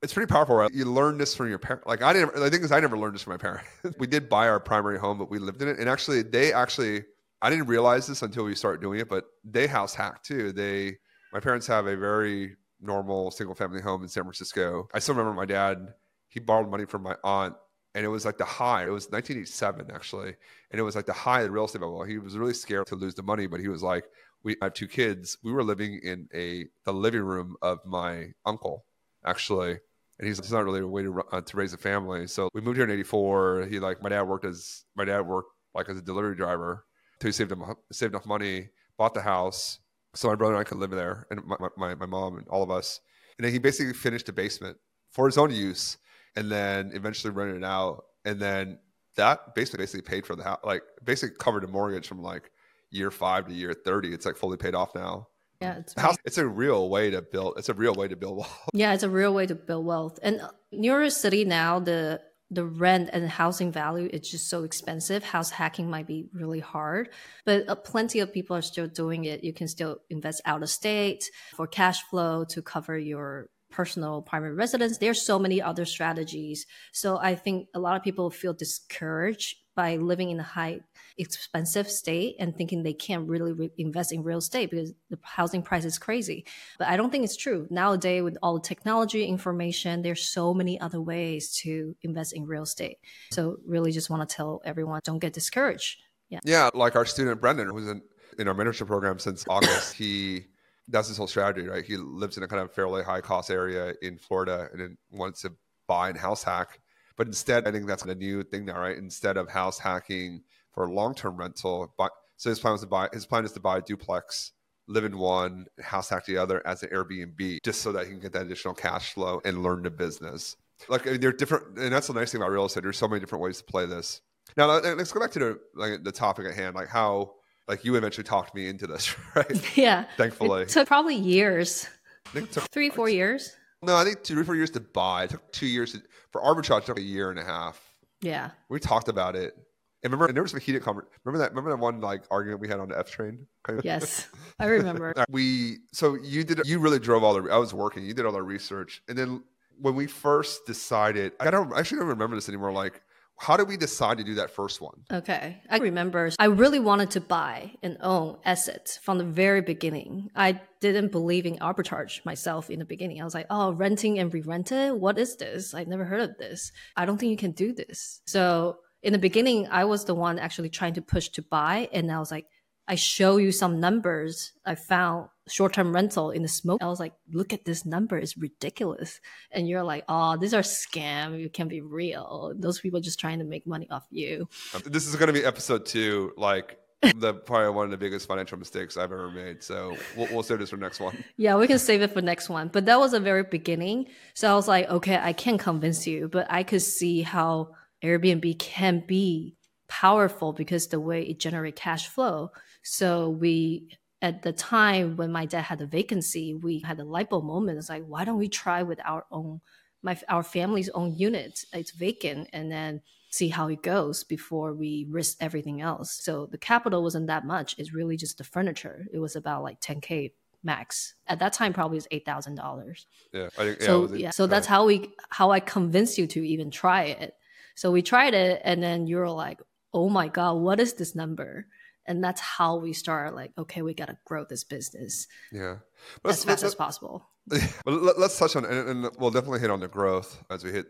it's 0.01 0.13
pretty 0.13 0.29
powerful. 0.29 0.55
Right? 0.55 0.71
You 0.73 0.85
learn 0.85 1.17
this 1.17 1.35
from 1.35 1.49
your 1.49 1.59
parents. 1.59 1.87
Like 1.87 2.01
I 2.01 2.13
didn't. 2.13 2.35
The 2.35 2.49
thing 2.49 2.61
is, 2.61 2.71
I 2.71 2.79
never 2.79 2.97
learned 2.97 3.15
this 3.15 3.21
from 3.21 3.33
my 3.33 3.37
parents. 3.37 3.67
we 3.99 4.07
did 4.07 4.29
buy 4.29 4.47
our 4.47 4.59
primary 4.59 4.97
home, 4.97 5.17
but 5.17 5.29
we 5.29 5.39
lived 5.39 5.61
in 5.61 5.67
it, 5.67 5.79
and 5.79 5.87
actually, 5.87 6.23
they 6.23 6.53
actually 6.53 7.03
I 7.41 7.49
didn't 7.49 7.67
realize 7.67 8.07
this 8.07 8.21
until 8.21 8.43
we 8.43 8.55
started 8.55 8.81
doing 8.81 8.99
it, 8.99 9.09
but 9.09 9.25
they 9.43 9.65
house 9.65 9.95
hack 9.95 10.21
too. 10.21 10.51
They, 10.51 10.97
my 11.33 11.39
parents 11.39 11.65
have 11.67 11.87
a 11.87 11.97
very 11.97 12.55
normal 12.79 13.31
single 13.31 13.55
family 13.55 13.81
home 13.81 14.03
in 14.03 14.09
San 14.09 14.23
Francisco. 14.23 14.87
I 14.93 14.99
still 14.99 15.15
remember 15.15 15.33
my 15.35 15.45
dad, 15.45 15.93
he 16.29 16.39
borrowed 16.39 16.69
money 16.69 16.85
from 16.85 17.01
my 17.01 17.15
aunt 17.23 17.55
and 17.95 18.05
it 18.05 18.09
was 18.09 18.25
like 18.25 18.37
the 18.37 18.45
high. 18.45 18.83
It 18.83 18.91
was 18.91 19.09
1987 19.09 19.91
actually, 19.93 20.35
and 20.71 20.79
it 20.79 20.83
was 20.83 20.95
like 20.95 21.07
the 21.07 21.13
high 21.13 21.41
of 21.41 21.47
the 21.47 21.51
real 21.51 21.65
estate 21.65 21.81
bubble. 21.81 22.03
He 22.03 22.19
was 22.19 22.37
really 22.37 22.53
scared 22.53 22.87
to 22.87 22.95
lose 22.95 23.15
the 23.15 23.23
money, 23.23 23.47
but 23.47 23.59
he 23.59 23.67
was 23.67 23.83
like, 23.83 24.05
"We 24.43 24.55
I 24.61 24.65
have 24.65 24.73
two 24.73 24.87
kids. 24.87 25.37
We 25.43 25.51
were 25.51 25.63
living 25.63 25.99
in 26.03 26.27
a 26.33 26.65
the 26.85 26.93
living 26.93 27.21
room 27.21 27.55
of 27.61 27.79
my 27.85 28.33
uncle 28.45 28.85
actually." 29.25 29.79
And 30.19 30.27
he's 30.27 30.37
it's 30.39 30.51
not 30.51 30.65
really 30.65 30.81
a 30.81 30.87
way 30.87 31.03
to 31.03 31.21
uh, 31.31 31.41
to 31.41 31.57
raise 31.57 31.73
a 31.73 31.77
family. 31.77 32.27
So 32.27 32.49
we 32.53 32.61
moved 32.61 32.77
here 32.77 32.85
in 32.85 32.91
'84. 32.91 33.67
He 33.69 33.79
like 33.79 34.01
my 34.01 34.09
dad 34.09 34.23
worked 34.23 34.45
as 34.45 34.85
my 34.95 35.05
dad 35.05 35.21
worked 35.21 35.49
like 35.73 35.89
as 35.89 35.97
a 35.97 36.01
delivery 36.01 36.35
driver 36.35 36.85
to 37.19 37.31
save 37.31 37.49
them 37.49 37.63
saved 37.91 38.13
enough 38.13 38.25
money, 38.25 38.69
bought 38.97 39.13
the 39.13 39.21
house, 39.21 39.79
so 40.13 40.27
my 40.27 40.35
brother 40.35 40.53
and 40.55 40.61
I 40.61 40.63
could 40.63 40.77
live 40.77 40.91
there, 40.91 41.27
and 41.29 41.43
my, 41.45 41.55
my, 41.77 41.95
my 41.95 42.05
mom 42.05 42.37
and 42.37 42.47
all 42.47 42.63
of 42.63 42.71
us. 42.71 42.99
And 43.37 43.45
then 43.45 43.53
he 43.53 43.59
basically 43.59 43.93
finished 43.93 44.25
the 44.25 44.33
basement 44.33 44.77
for 45.11 45.25
his 45.25 45.37
own 45.37 45.51
use, 45.51 45.97
and 46.35 46.51
then 46.51 46.91
eventually 46.93 47.33
rented 47.33 47.57
it 47.57 47.63
out. 47.63 48.05
And 48.25 48.39
then 48.39 48.79
that 49.15 49.55
basically 49.55 49.83
basically 49.83 50.01
paid 50.01 50.25
for 50.25 50.35
the 50.35 50.43
house, 50.43 50.59
like 50.63 50.83
basically 51.03 51.35
covered 51.39 51.63
a 51.63 51.67
mortgage 51.67 52.07
from 52.07 52.21
like 52.21 52.51
year 52.91 53.11
five 53.11 53.47
to 53.47 53.53
year 53.53 53.73
30. 53.73 54.13
It's 54.13 54.25
like 54.25 54.37
fully 54.37 54.57
paid 54.57 54.75
off 54.75 54.93
now. 54.93 55.27
Yeah, 55.61 55.77
it's 55.77 55.93
it's 56.25 56.37
a 56.39 56.47
real 56.47 56.89
way 56.89 57.11
to 57.11 57.21
build. 57.21 57.53
It's 57.57 57.69
a 57.69 57.73
real 57.73 57.93
way 57.93 58.07
to 58.07 58.15
build 58.15 58.37
wealth. 58.37 58.69
Yeah, 58.73 58.93
it's 58.93 59.03
a 59.03 59.09
real 59.09 59.33
way 59.33 59.45
to 59.45 59.53
build 59.53 59.85
wealth. 59.85 60.17
And 60.23 60.41
New 60.71 60.91
York 60.91 61.11
City 61.11 61.45
now, 61.45 61.79
the 61.79 62.21
the 62.49 62.65
rent 62.65 63.09
and 63.13 63.29
housing 63.29 63.71
value 63.71 64.09
is 64.11 64.29
just 64.29 64.49
so 64.49 64.63
expensive. 64.63 65.23
House 65.23 65.51
hacking 65.51 65.89
might 65.89 66.07
be 66.07 66.27
really 66.33 66.59
hard, 66.59 67.09
but 67.45 67.69
uh, 67.69 67.75
plenty 67.75 68.19
of 68.19 68.33
people 68.33 68.57
are 68.57 68.61
still 68.61 68.87
doing 68.87 69.23
it. 69.25 69.43
You 69.43 69.53
can 69.53 69.67
still 69.67 69.99
invest 70.09 70.41
out 70.45 70.63
of 70.63 70.69
state 70.69 71.29
for 71.55 71.65
cash 71.67 72.01
flow 72.09 72.43
to 72.49 72.61
cover 72.61 72.97
your 72.97 73.47
personal 73.71 74.21
primary 74.21 74.53
residence. 74.53 74.97
There's 74.97 75.25
so 75.25 75.39
many 75.39 75.61
other 75.61 75.85
strategies. 75.85 76.65
So 76.91 77.17
I 77.17 77.35
think 77.35 77.69
a 77.73 77.79
lot 77.79 77.95
of 77.95 78.03
people 78.03 78.29
feel 78.29 78.53
discouraged 78.53 79.55
by 79.75 79.95
living 79.95 80.29
in 80.29 80.39
a 80.39 80.43
high 80.43 80.79
expensive 81.17 81.89
state 81.89 82.35
and 82.39 82.55
thinking 82.55 82.83
they 82.83 82.93
can't 82.93 83.27
really 83.27 83.53
re- 83.53 83.71
invest 83.77 84.11
in 84.11 84.23
real 84.23 84.39
estate 84.39 84.69
because 84.69 84.93
the 85.09 85.17
housing 85.21 85.61
price 85.61 85.85
is 85.85 85.97
crazy. 85.97 86.45
But 86.77 86.87
I 86.87 86.97
don't 86.97 87.09
think 87.09 87.23
it's 87.23 87.37
true. 87.37 87.67
Nowadays 87.69 88.23
with 88.23 88.37
all 88.43 88.55
the 88.55 88.61
technology 88.61 89.25
information, 89.25 90.01
there's 90.01 90.23
so 90.23 90.53
many 90.53 90.79
other 90.79 91.01
ways 91.01 91.55
to 91.61 91.95
invest 92.01 92.33
in 92.33 92.45
real 92.45 92.63
estate. 92.63 92.97
So 93.31 93.57
really 93.65 93.91
just 93.91 94.09
want 94.09 94.27
to 94.27 94.35
tell 94.35 94.61
everyone 94.65 95.01
don't 95.03 95.19
get 95.19 95.33
discouraged. 95.33 96.01
Yeah. 96.29 96.39
Yeah, 96.43 96.69
like 96.73 96.95
our 96.95 97.05
student 97.05 97.41
Brendan 97.41 97.69
who's 97.69 97.87
in, 97.87 98.01
in 98.39 98.47
our 98.47 98.55
mentorship 98.55 98.87
program 98.87 99.19
since 99.19 99.45
August, 99.49 99.93
he 99.93 100.45
that's 100.87 101.07
his 101.07 101.17
whole 101.17 101.27
strategy, 101.27 101.67
right? 101.67 101.85
He 101.85 101.97
lives 101.97 102.37
in 102.37 102.43
a 102.43 102.47
kind 102.47 102.61
of 102.61 102.73
fairly 102.73 103.03
high 103.03 103.21
cost 103.21 103.49
area 103.49 103.93
in 104.01 104.17
Florida 104.17 104.67
and 104.71 104.81
then 104.81 104.97
wants 105.11 105.41
to 105.41 105.53
buy 105.87 106.09
and 106.09 106.17
house 106.17 106.43
hack. 106.43 106.79
But 107.21 107.27
instead, 107.27 107.67
I 107.67 107.71
think 107.71 107.85
that's 107.85 108.01
a 108.01 108.15
new 108.15 108.41
thing 108.41 108.65
now, 108.65 108.79
right? 108.79 108.97
Instead 108.97 109.37
of 109.37 109.47
house 109.47 109.77
hacking 109.77 110.41
for 110.73 110.89
long 110.89 111.13
term 111.13 111.37
rental, 111.37 111.93
buy, 111.95 112.07
so 112.35 112.49
his 112.49 112.59
plan 112.59 112.71
was 112.71 112.81
to 112.81 112.87
buy. 112.87 113.09
His 113.13 113.27
plan 113.27 113.45
is 113.45 113.51
to 113.51 113.59
buy 113.59 113.77
a 113.77 113.81
duplex, 113.81 114.53
live 114.87 115.03
in 115.03 115.15
one, 115.19 115.67
house 115.79 116.09
hack 116.09 116.25
the 116.25 116.37
other 116.37 116.65
as 116.65 116.81
an 116.81 116.89
Airbnb, 116.89 117.61
just 117.63 117.83
so 117.83 117.91
that 117.91 118.05
he 118.05 118.09
can 118.13 118.21
get 118.21 118.33
that 118.33 118.47
additional 118.47 118.73
cash 118.73 119.13
flow 119.13 119.39
and 119.45 119.61
learn 119.61 119.83
the 119.83 119.91
business. 119.91 120.55
Like 120.89 121.05
I 121.05 121.11
mean, 121.11 121.21
they're 121.21 121.31
different, 121.31 121.77
and 121.77 121.93
that's 121.93 122.07
the 122.07 122.13
nice 122.13 122.31
thing 122.31 122.41
about 122.41 122.49
real 122.49 122.65
estate. 122.65 122.81
There's 122.81 122.97
so 122.97 123.07
many 123.07 123.19
different 123.19 123.43
ways 123.43 123.59
to 123.59 123.65
play 123.65 123.85
this. 123.85 124.21
Now, 124.57 124.65
let's 124.65 125.11
go 125.11 125.19
back 125.19 125.29
to 125.33 125.39
the 125.39 125.59
like 125.75 126.03
the 126.03 126.11
topic 126.11 126.47
at 126.47 126.55
hand, 126.55 126.75
like 126.75 126.87
how 126.87 127.35
like 127.67 127.85
you 127.85 127.93
eventually 127.97 128.23
talked 128.23 128.55
me 128.55 128.67
into 128.67 128.87
this, 128.87 129.15
right? 129.35 129.77
Yeah. 129.77 130.05
Thankfully. 130.17 130.63
It 130.63 130.69
took 130.69 130.87
probably 130.87 131.17
years. 131.17 131.87
I 132.25 132.29
think 132.31 132.49
it 132.49 132.53
took 132.53 132.63
three, 132.71 132.89
four 132.89 133.09
years. 133.09 133.55
No, 133.83 133.95
I 133.95 134.03
think 134.03 134.23
two, 134.23 134.35
three, 134.35 134.43
four 134.43 134.55
years 134.55 134.71
to 134.71 134.79
buy. 134.79 135.23
It 135.23 135.31
took 135.31 135.51
two 135.51 135.65
years 135.65 135.93
to, 135.93 136.01
for 136.31 136.41
arbitrage. 136.41 136.79
It 136.79 136.85
took 136.85 136.99
a 136.99 137.03
year 137.03 137.31
and 137.31 137.39
a 137.39 137.43
half. 137.43 137.81
Yeah. 138.21 138.51
We 138.69 138.79
talked 138.79 139.07
about 139.07 139.35
it. 139.35 139.55
And 140.03 140.11
remember, 140.11 140.27
and 140.27 140.35
there 140.35 140.43
was 140.43 140.53
a 140.53 140.59
heated 140.59 140.81
conversation. 140.81 141.11
Remember 141.23 141.43
that? 141.43 141.51
Remember 141.51 141.69
that 141.71 141.79
one 141.79 142.01
like 142.01 142.23
argument 142.31 142.59
we 142.59 142.67
had 142.67 142.79
on 142.79 142.89
the 142.89 142.97
F 142.97 143.11
train? 143.11 143.45
Yes, 143.83 144.27
I 144.59 144.65
remember. 144.65 145.13
we 145.29 145.77
so 145.91 146.15
you 146.15 146.43
did 146.43 146.61
you 146.65 146.79
really 146.79 146.97
drove 146.97 147.23
all 147.23 147.39
the. 147.39 147.51
I 147.51 147.57
was 147.57 147.71
working. 147.71 148.03
You 148.03 148.15
did 148.15 148.25
all 148.25 148.31
the 148.31 148.41
research, 148.41 149.03
and 149.07 149.15
then 149.15 149.43
when 149.79 149.95
we 149.95 150.07
first 150.07 150.65
decided, 150.65 151.33
I 151.39 151.51
don't 151.51 151.71
I 151.71 151.79
actually 151.79 151.99
don't 151.99 152.07
remember 152.07 152.35
this 152.35 152.49
anymore. 152.49 152.71
Like 152.71 153.03
how 153.41 153.57
did 153.57 153.67
we 153.67 153.75
decide 153.75 154.19
to 154.19 154.23
do 154.23 154.35
that 154.35 154.51
first 154.51 154.81
one? 154.81 155.01
Okay. 155.11 155.59
I 155.67 155.79
remember 155.79 156.29
I 156.37 156.45
really 156.45 156.79
wanted 156.79 157.09
to 157.11 157.21
buy 157.21 157.71
and 157.81 157.97
own 157.99 158.37
assets 158.45 158.97
from 158.97 159.17
the 159.17 159.23
very 159.23 159.61
beginning. 159.61 160.29
I 160.35 160.61
didn't 160.79 161.11
believe 161.11 161.47
in 161.47 161.57
arbitrage 161.57 162.23
myself 162.23 162.69
in 162.69 162.77
the 162.77 162.85
beginning. 162.85 163.19
I 163.19 163.23
was 163.23 163.33
like, 163.33 163.47
oh, 163.49 163.71
renting 163.71 164.19
and 164.19 164.31
re 164.31 164.41
rented? 164.41 164.93
What 164.93 165.17
is 165.17 165.37
this? 165.37 165.73
I've 165.73 165.87
never 165.87 166.05
heard 166.05 166.21
of 166.21 166.37
this. 166.37 166.71
I 166.95 167.05
don't 167.05 167.17
think 167.17 167.31
you 167.31 167.37
can 167.37 167.53
do 167.53 167.73
this. 167.73 168.21
So 168.27 168.77
in 169.01 169.11
the 169.11 169.17
beginning, 169.17 169.67
I 169.71 169.85
was 169.85 170.05
the 170.05 170.13
one 170.13 170.37
actually 170.37 170.69
trying 170.69 170.93
to 170.93 171.01
push 171.01 171.29
to 171.29 171.41
buy. 171.41 171.89
And 171.91 172.11
I 172.11 172.19
was 172.19 172.29
like, 172.29 172.45
I 172.91 172.95
show 172.95 173.37
you 173.37 173.53
some 173.53 173.79
numbers 173.79 174.51
I 174.65 174.75
found 174.75 175.29
short 175.47 175.71
term 175.73 175.95
rental 175.95 176.31
in 176.31 176.41
the 176.41 176.49
smoke. 176.49 176.83
I 176.83 176.87
was 176.87 176.99
like, 176.99 177.13
look 177.31 177.53
at 177.53 177.63
this 177.63 177.85
number, 177.85 178.17
it's 178.17 178.37
ridiculous. 178.37 179.21
And 179.49 179.65
you're 179.65 179.81
like, 179.81 180.03
oh, 180.09 180.35
these 180.35 180.53
are 180.53 180.61
scam. 180.61 181.39
You 181.39 181.49
can't 181.49 181.69
be 181.69 181.79
real. 181.79 182.53
Those 182.53 182.81
people 182.81 182.99
just 182.99 183.17
trying 183.17 183.39
to 183.39 183.45
make 183.45 183.65
money 183.65 183.87
off 183.89 184.05
you. 184.09 184.49
This 184.83 185.07
is 185.07 185.15
going 185.15 185.27
to 185.27 185.33
be 185.33 185.45
episode 185.45 185.85
two, 185.85 186.33
like 186.35 186.79
the 187.15 187.33
probably 187.33 187.69
one 187.69 187.85
of 187.85 187.91
the 187.91 187.97
biggest 187.97 188.27
financial 188.27 188.59
mistakes 188.59 188.97
I've 188.97 189.13
ever 189.13 189.31
made. 189.31 189.63
So 189.63 189.95
we'll, 190.17 190.27
we'll 190.29 190.43
save 190.43 190.59
this 190.59 190.71
for 190.71 190.77
next 190.77 190.99
one. 190.99 191.23
Yeah, 191.37 191.55
we 191.55 191.67
can 191.67 191.79
save 191.79 192.01
it 192.01 192.11
for 192.11 192.21
next 192.21 192.49
one. 192.49 192.67
But 192.67 192.87
that 192.87 192.99
was 192.99 193.13
a 193.13 193.21
very 193.21 193.43
beginning. 193.43 194.07
So 194.33 194.51
I 194.51 194.55
was 194.55 194.67
like, 194.67 194.89
okay, 194.89 195.17
I 195.17 195.31
can't 195.31 195.61
convince 195.61 196.05
you, 196.05 196.27
but 196.27 196.45
I 196.49 196.63
could 196.63 196.81
see 196.81 197.21
how 197.21 197.69
Airbnb 198.03 198.59
can 198.59 199.05
be 199.07 199.55
powerful 199.87 200.53
because 200.53 200.87
the 200.87 200.99
way 200.99 201.23
it 201.23 201.39
generate 201.39 201.75
cash 201.75 202.07
flow. 202.07 202.51
So 202.83 203.29
we 203.29 203.89
at 204.21 204.43
the 204.43 204.53
time 204.53 205.17
when 205.17 205.31
my 205.31 205.45
dad 205.45 205.63
had 205.63 205.81
a 205.81 205.85
vacancy, 205.85 206.53
we 206.53 206.79
had 206.79 206.99
a 206.99 207.03
light 207.03 207.29
bulb 207.29 207.45
moment. 207.45 207.77
It's 207.77 207.89
like, 207.89 208.05
why 208.05 208.23
don't 208.23 208.37
we 208.37 208.47
try 208.47 208.83
with 208.83 208.99
our 209.03 209.25
own, 209.31 209.61
my 210.03 210.17
our 210.29 210.43
family's 210.43 210.89
own 210.89 211.15
unit? 211.15 211.65
It's 211.73 211.91
vacant, 211.91 212.49
and 212.53 212.71
then 212.71 213.01
see 213.29 213.47
how 213.47 213.67
it 213.69 213.81
goes 213.81 214.23
before 214.23 214.73
we 214.73 215.07
risk 215.09 215.37
everything 215.39 215.81
else. 215.81 216.11
So 216.11 216.45
the 216.45 216.57
capital 216.57 217.01
wasn't 217.01 217.27
that 217.27 217.45
much. 217.45 217.75
It's 217.77 217.93
really 217.93 218.17
just 218.17 218.37
the 218.37 218.43
furniture. 218.43 219.07
It 219.11 219.19
was 219.19 219.35
about 219.35 219.63
like 219.63 219.79
10k 219.79 220.33
max. 220.63 221.15
At 221.27 221.39
that 221.39 221.53
time, 221.53 221.73
probably 221.73 221.95
was 221.95 222.07
eight 222.11 222.25
thousand 222.25 222.55
dollars. 222.55 223.07
Yeah. 223.33 223.49
yeah. 223.57 223.73
So 223.79 224.13
yeah. 224.13 224.29
So 224.29 224.47
that's 224.47 224.67
how 224.67 224.85
we 224.85 225.11
how 225.29 225.51
I 225.51 225.59
convinced 225.59 226.17
you 226.17 226.27
to 226.27 226.45
even 226.45 226.69
try 226.69 227.03
it. 227.03 227.35
So 227.73 227.91
we 227.91 228.01
tried 228.01 228.33
it, 228.35 228.61
and 228.63 228.83
then 228.83 229.07
you're 229.07 229.29
like, 229.29 229.61
"Oh 229.93 230.09
my 230.09 230.27
god, 230.27 230.55
what 230.55 230.79
is 230.79 230.93
this 230.93 231.15
number?" 231.15 231.65
And 232.11 232.23
that's 232.23 232.41
how 232.41 232.75
we 232.75 232.91
start 232.93 233.33
like 233.33 233.51
okay 233.57 233.81
we 233.81 233.93
got 233.93 234.09
to 234.09 234.17
grow 234.25 234.43
this 234.43 234.63
business 234.63 235.27
yeah. 235.51 235.77
But 236.21 236.33
as 236.33 236.43
fast 236.43 236.63
as 236.63 236.75
possible. 236.75 237.27
But 237.85 238.19
let's 238.19 238.37
touch 238.37 238.55
on 238.55 238.65
and, 238.65 238.89
and, 238.89 239.09
we'll 239.17 239.31
definitely 239.31 239.59
hit 239.59 239.71
on 239.71 239.79
the 239.79 239.87
growth 239.87 240.43
as 240.51 240.63
we 240.63 240.71
hit 240.71 240.85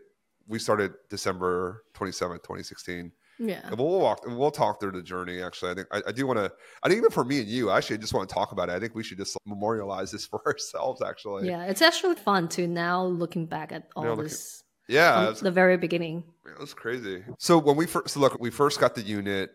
we 0.48 0.58
started 0.58 0.92
december 1.08 1.84
27th 1.94 2.42
2016 2.42 3.12
yeah. 3.38 3.60
And 3.64 3.78
we'll 3.78 3.98
walk 3.98 4.24
we'll 4.26 4.50
talk 4.50 4.78
through 4.78 4.92
the 4.92 5.02
journey 5.02 5.42
actually. 5.42 5.72
I 5.72 5.74
think 5.74 5.88
i, 5.90 6.02
I 6.08 6.12
do 6.12 6.26
want 6.26 6.38
to 6.38 6.52
i 6.82 6.88
think 6.88 6.98
even 6.98 7.10
for 7.10 7.24
me 7.24 7.40
and 7.40 7.48
you 7.48 7.70
I 7.70 7.78
actually 7.78 7.98
just 7.98 8.12
want 8.12 8.28
to 8.28 8.34
talk 8.34 8.52
about 8.52 8.68
it. 8.68 8.72
I 8.72 8.78
think 8.78 8.94
we 8.94 9.02
should 9.02 9.18
just 9.18 9.36
memorialize 9.46 10.12
this 10.12 10.26
for 10.30 10.42
ourselves 10.46 11.02
actually. 11.02 11.48
Yeah 11.48 11.64
it's 11.64 11.82
actually 11.82 12.16
fun 12.16 12.48
to 12.48 12.66
now 12.66 13.04
looking 13.04 13.46
back 13.46 13.72
at 13.72 13.88
all 13.96 14.16
this 14.16 14.62
yeah 14.88 15.32
the 15.40 15.50
very 15.50 15.76
beginning. 15.76 16.24
It 16.44 16.60
was 16.60 16.74
crazy. 16.74 17.24
So 17.38 17.58
when 17.58 17.76
we 17.76 17.86
first 17.86 18.10
so 18.10 18.20
look 18.20 18.38
we 18.38 18.50
first 18.50 18.78
got 18.78 18.94
the 18.94 19.02
unit 19.02 19.50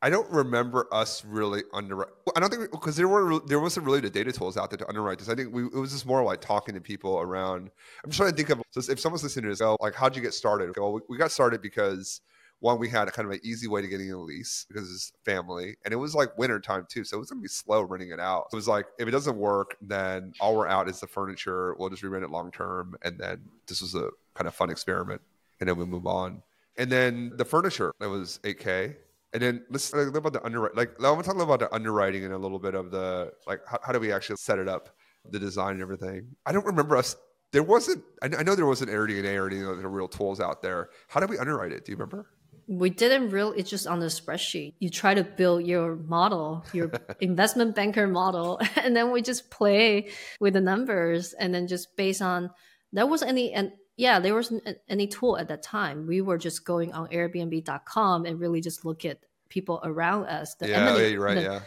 I 0.00 0.10
don't 0.10 0.30
remember 0.30 0.86
us 0.92 1.24
really 1.24 1.62
underwrite. 1.72 2.08
I 2.36 2.40
don't 2.40 2.50
think 2.50 2.70
because 2.70 2.96
there 2.96 3.08
were 3.08 3.40
there 3.40 3.60
wasn't 3.60 3.86
really 3.86 4.00
the 4.00 4.10
data 4.10 4.32
tools 4.32 4.56
out 4.56 4.70
there 4.70 4.78
to 4.78 4.88
underwrite 4.88 5.18
this. 5.18 5.28
I 5.28 5.34
think 5.34 5.52
we, 5.52 5.64
it 5.64 5.74
was 5.74 5.92
just 5.92 6.06
more 6.06 6.22
like 6.22 6.40
talking 6.40 6.74
to 6.74 6.80
people 6.80 7.20
around. 7.20 7.70
I'm 8.04 8.10
just 8.10 8.18
trying 8.18 8.30
to 8.30 8.36
think 8.36 8.50
of 8.50 8.62
so 8.70 8.92
if 8.92 9.00
someone's 9.00 9.22
listening 9.22 9.44
to 9.44 9.48
this, 9.50 9.60
oh, 9.60 9.76
like 9.80 9.94
how'd 9.94 10.16
you 10.16 10.22
get 10.22 10.34
started? 10.34 10.70
Okay, 10.70 10.80
well, 10.80 10.92
we, 10.92 11.00
we 11.08 11.18
got 11.18 11.30
started 11.30 11.60
because 11.60 12.20
one, 12.60 12.78
we 12.78 12.88
had 12.88 13.08
a 13.08 13.10
kind 13.10 13.26
of 13.26 13.32
an 13.32 13.40
easy 13.42 13.66
way 13.66 13.82
to 13.82 13.88
getting 13.88 14.12
a 14.12 14.16
lease 14.16 14.66
because 14.68 14.90
it's 14.90 15.12
family, 15.24 15.76
and 15.84 15.92
it 15.92 15.96
was 15.96 16.14
like 16.14 16.38
winter 16.38 16.60
time 16.60 16.86
too, 16.88 17.02
so 17.02 17.16
it 17.16 17.20
was 17.20 17.30
gonna 17.30 17.42
be 17.42 17.48
slow 17.48 17.82
renting 17.82 18.10
it 18.10 18.20
out. 18.20 18.46
It 18.52 18.56
was 18.56 18.68
like 18.68 18.86
if 18.98 19.08
it 19.08 19.10
doesn't 19.10 19.36
work, 19.36 19.76
then 19.82 20.32
all 20.40 20.56
we're 20.56 20.68
out 20.68 20.88
is 20.88 21.00
the 21.00 21.08
furniture. 21.08 21.74
We'll 21.78 21.90
just 21.90 22.02
re-rent 22.02 22.24
it 22.24 22.30
long 22.30 22.50
term, 22.52 22.96
and 23.02 23.18
then 23.18 23.40
this 23.66 23.82
was 23.82 23.94
a 23.94 24.10
kind 24.34 24.46
of 24.46 24.54
fun 24.54 24.70
experiment, 24.70 25.20
and 25.60 25.68
then 25.68 25.76
we 25.76 25.84
move 25.84 26.06
on. 26.06 26.42
And 26.78 26.90
then 26.90 27.32
the 27.36 27.44
furniture, 27.44 27.92
it 28.00 28.06
was 28.06 28.40
8K 28.44 28.96
and 29.32 29.42
then 29.42 29.64
let's 29.70 29.90
talk 29.90 30.14
about 30.14 30.32
the 30.32 30.44
underwriting. 30.44 30.76
Like, 30.76 31.02
I 31.02 31.10
want 31.10 31.24
to 31.24 31.32
talk 31.32 31.40
about 31.40 31.60
the 31.60 31.74
underwriting 31.74 32.24
and 32.24 32.34
a 32.34 32.38
little 32.38 32.58
bit 32.58 32.74
of 32.74 32.90
the 32.90 33.32
like, 33.46 33.60
how, 33.66 33.78
how 33.82 33.92
do 33.92 34.00
we 34.00 34.12
actually 34.12 34.36
set 34.36 34.58
it 34.58 34.68
up, 34.68 34.90
the 35.30 35.38
design 35.38 35.74
and 35.74 35.82
everything. 35.82 36.28
I 36.44 36.52
don't 36.52 36.66
remember 36.66 36.96
us. 36.96 37.16
There 37.52 37.62
wasn't. 37.62 38.02
I 38.22 38.42
know 38.42 38.54
there 38.54 38.66
wasn't 38.66 38.90
AirDNA 38.90 39.36
or 39.36 39.46
any 39.48 39.62
other 39.62 39.88
real 39.88 40.08
tools 40.08 40.40
out 40.40 40.62
there. 40.62 40.88
How 41.08 41.20
did 41.20 41.28
we 41.28 41.38
underwrite 41.38 41.72
it? 41.72 41.84
Do 41.84 41.92
you 41.92 41.96
remember? 41.96 42.26
We 42.66 42.90
didn't 42.90 43.30
really. 43.30 43.58
It's 43.58 43.68
just 43.68 43.86
on 43.86 44.00
the 44.00 44.06
spreadsheet. 44.06 44.74
You 44.78 44.88
try 44.88 45.14
to 45.14 45.24
build 45.24 45.66
your 45.66 45.96
model, 45.96 46.64
your 46.72 46.90
investment 47.20 47.74
banker 47.74 48.06
model, 48.06 48.60
and 48.76 48.96
then 48.96 49.12
we 49.12 49.20
just 49.20 49.50
play 49.50 50.10
with 50.40 50.54
the 50.54 50.60
numbers, 50.60 51.34
and 51.34 51.54
then 51.54 51.66
just 51.66 51.94
based 51.96 52.22
on 52.22 52.50
there 52.92 53.06
was 53.06 53.22
any 53.22 53.52
and 53.52 53.72
yeah, 54.02 54.18
there 54.18 54.34
wasn't 54.34 54.66
any 54.88 55.06
tool 55.06 55.38
at 55.38 55.46
that 55.46 55.62
time. 55.62 56.08
We 56.08 56.22
were 56.22 56.36
just 56.36 56.64
going 56.64 56.92
on 56.92 57.06
Airbnb.com 57.08 58.26
and 58.26 58.40
really 58.40 58.60
just 58.60 58.84
look 58.84 59.04
at 59.04 59.18
people 59.48 59.80
around 59.84 60.26
us. 60.26 60.56
The 60.56 60.70
yeah, 60.70 60.88
enemy, 60.88 61.10
yeah, 61.10 61.16
right, 61.18 61.34
the, 61.36 61.42
yeah. 61.42 61.60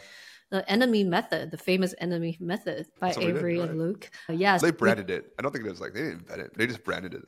The 0.49 0.69
enemy 0.69 1.05
method, 1.05 1.49
the 1.49 1.57
famous 1.57 1.95
enemy 1.97 2.37
method 2.41 2.87
by 2.99 3.13
Avery 3.17 3.55
did, 3.55 3.61
right. 3.61 3.69
and 3.69 3.79
Luke. 3.79 4.11
Uh, 4.29 4.33
yes, 4.33 4.61
they 4.61 4.71
branded 4.71 5.07
we, 5.07 5.15
it. 5.15 5.33
I 5.39 5.43
don't 5.43 5.53
think 5.53 5.65
it 5.65 5.69
was 5.69 5.79
like 5.79 5.93
they 5.93 6.01
didn't 6.01 6.19
invent 6.19 6.41
it. 6.41 6.57
They 6.57 6.67
just 6.67 6.83
branded 6.83 7.13
it. 7.13 7.23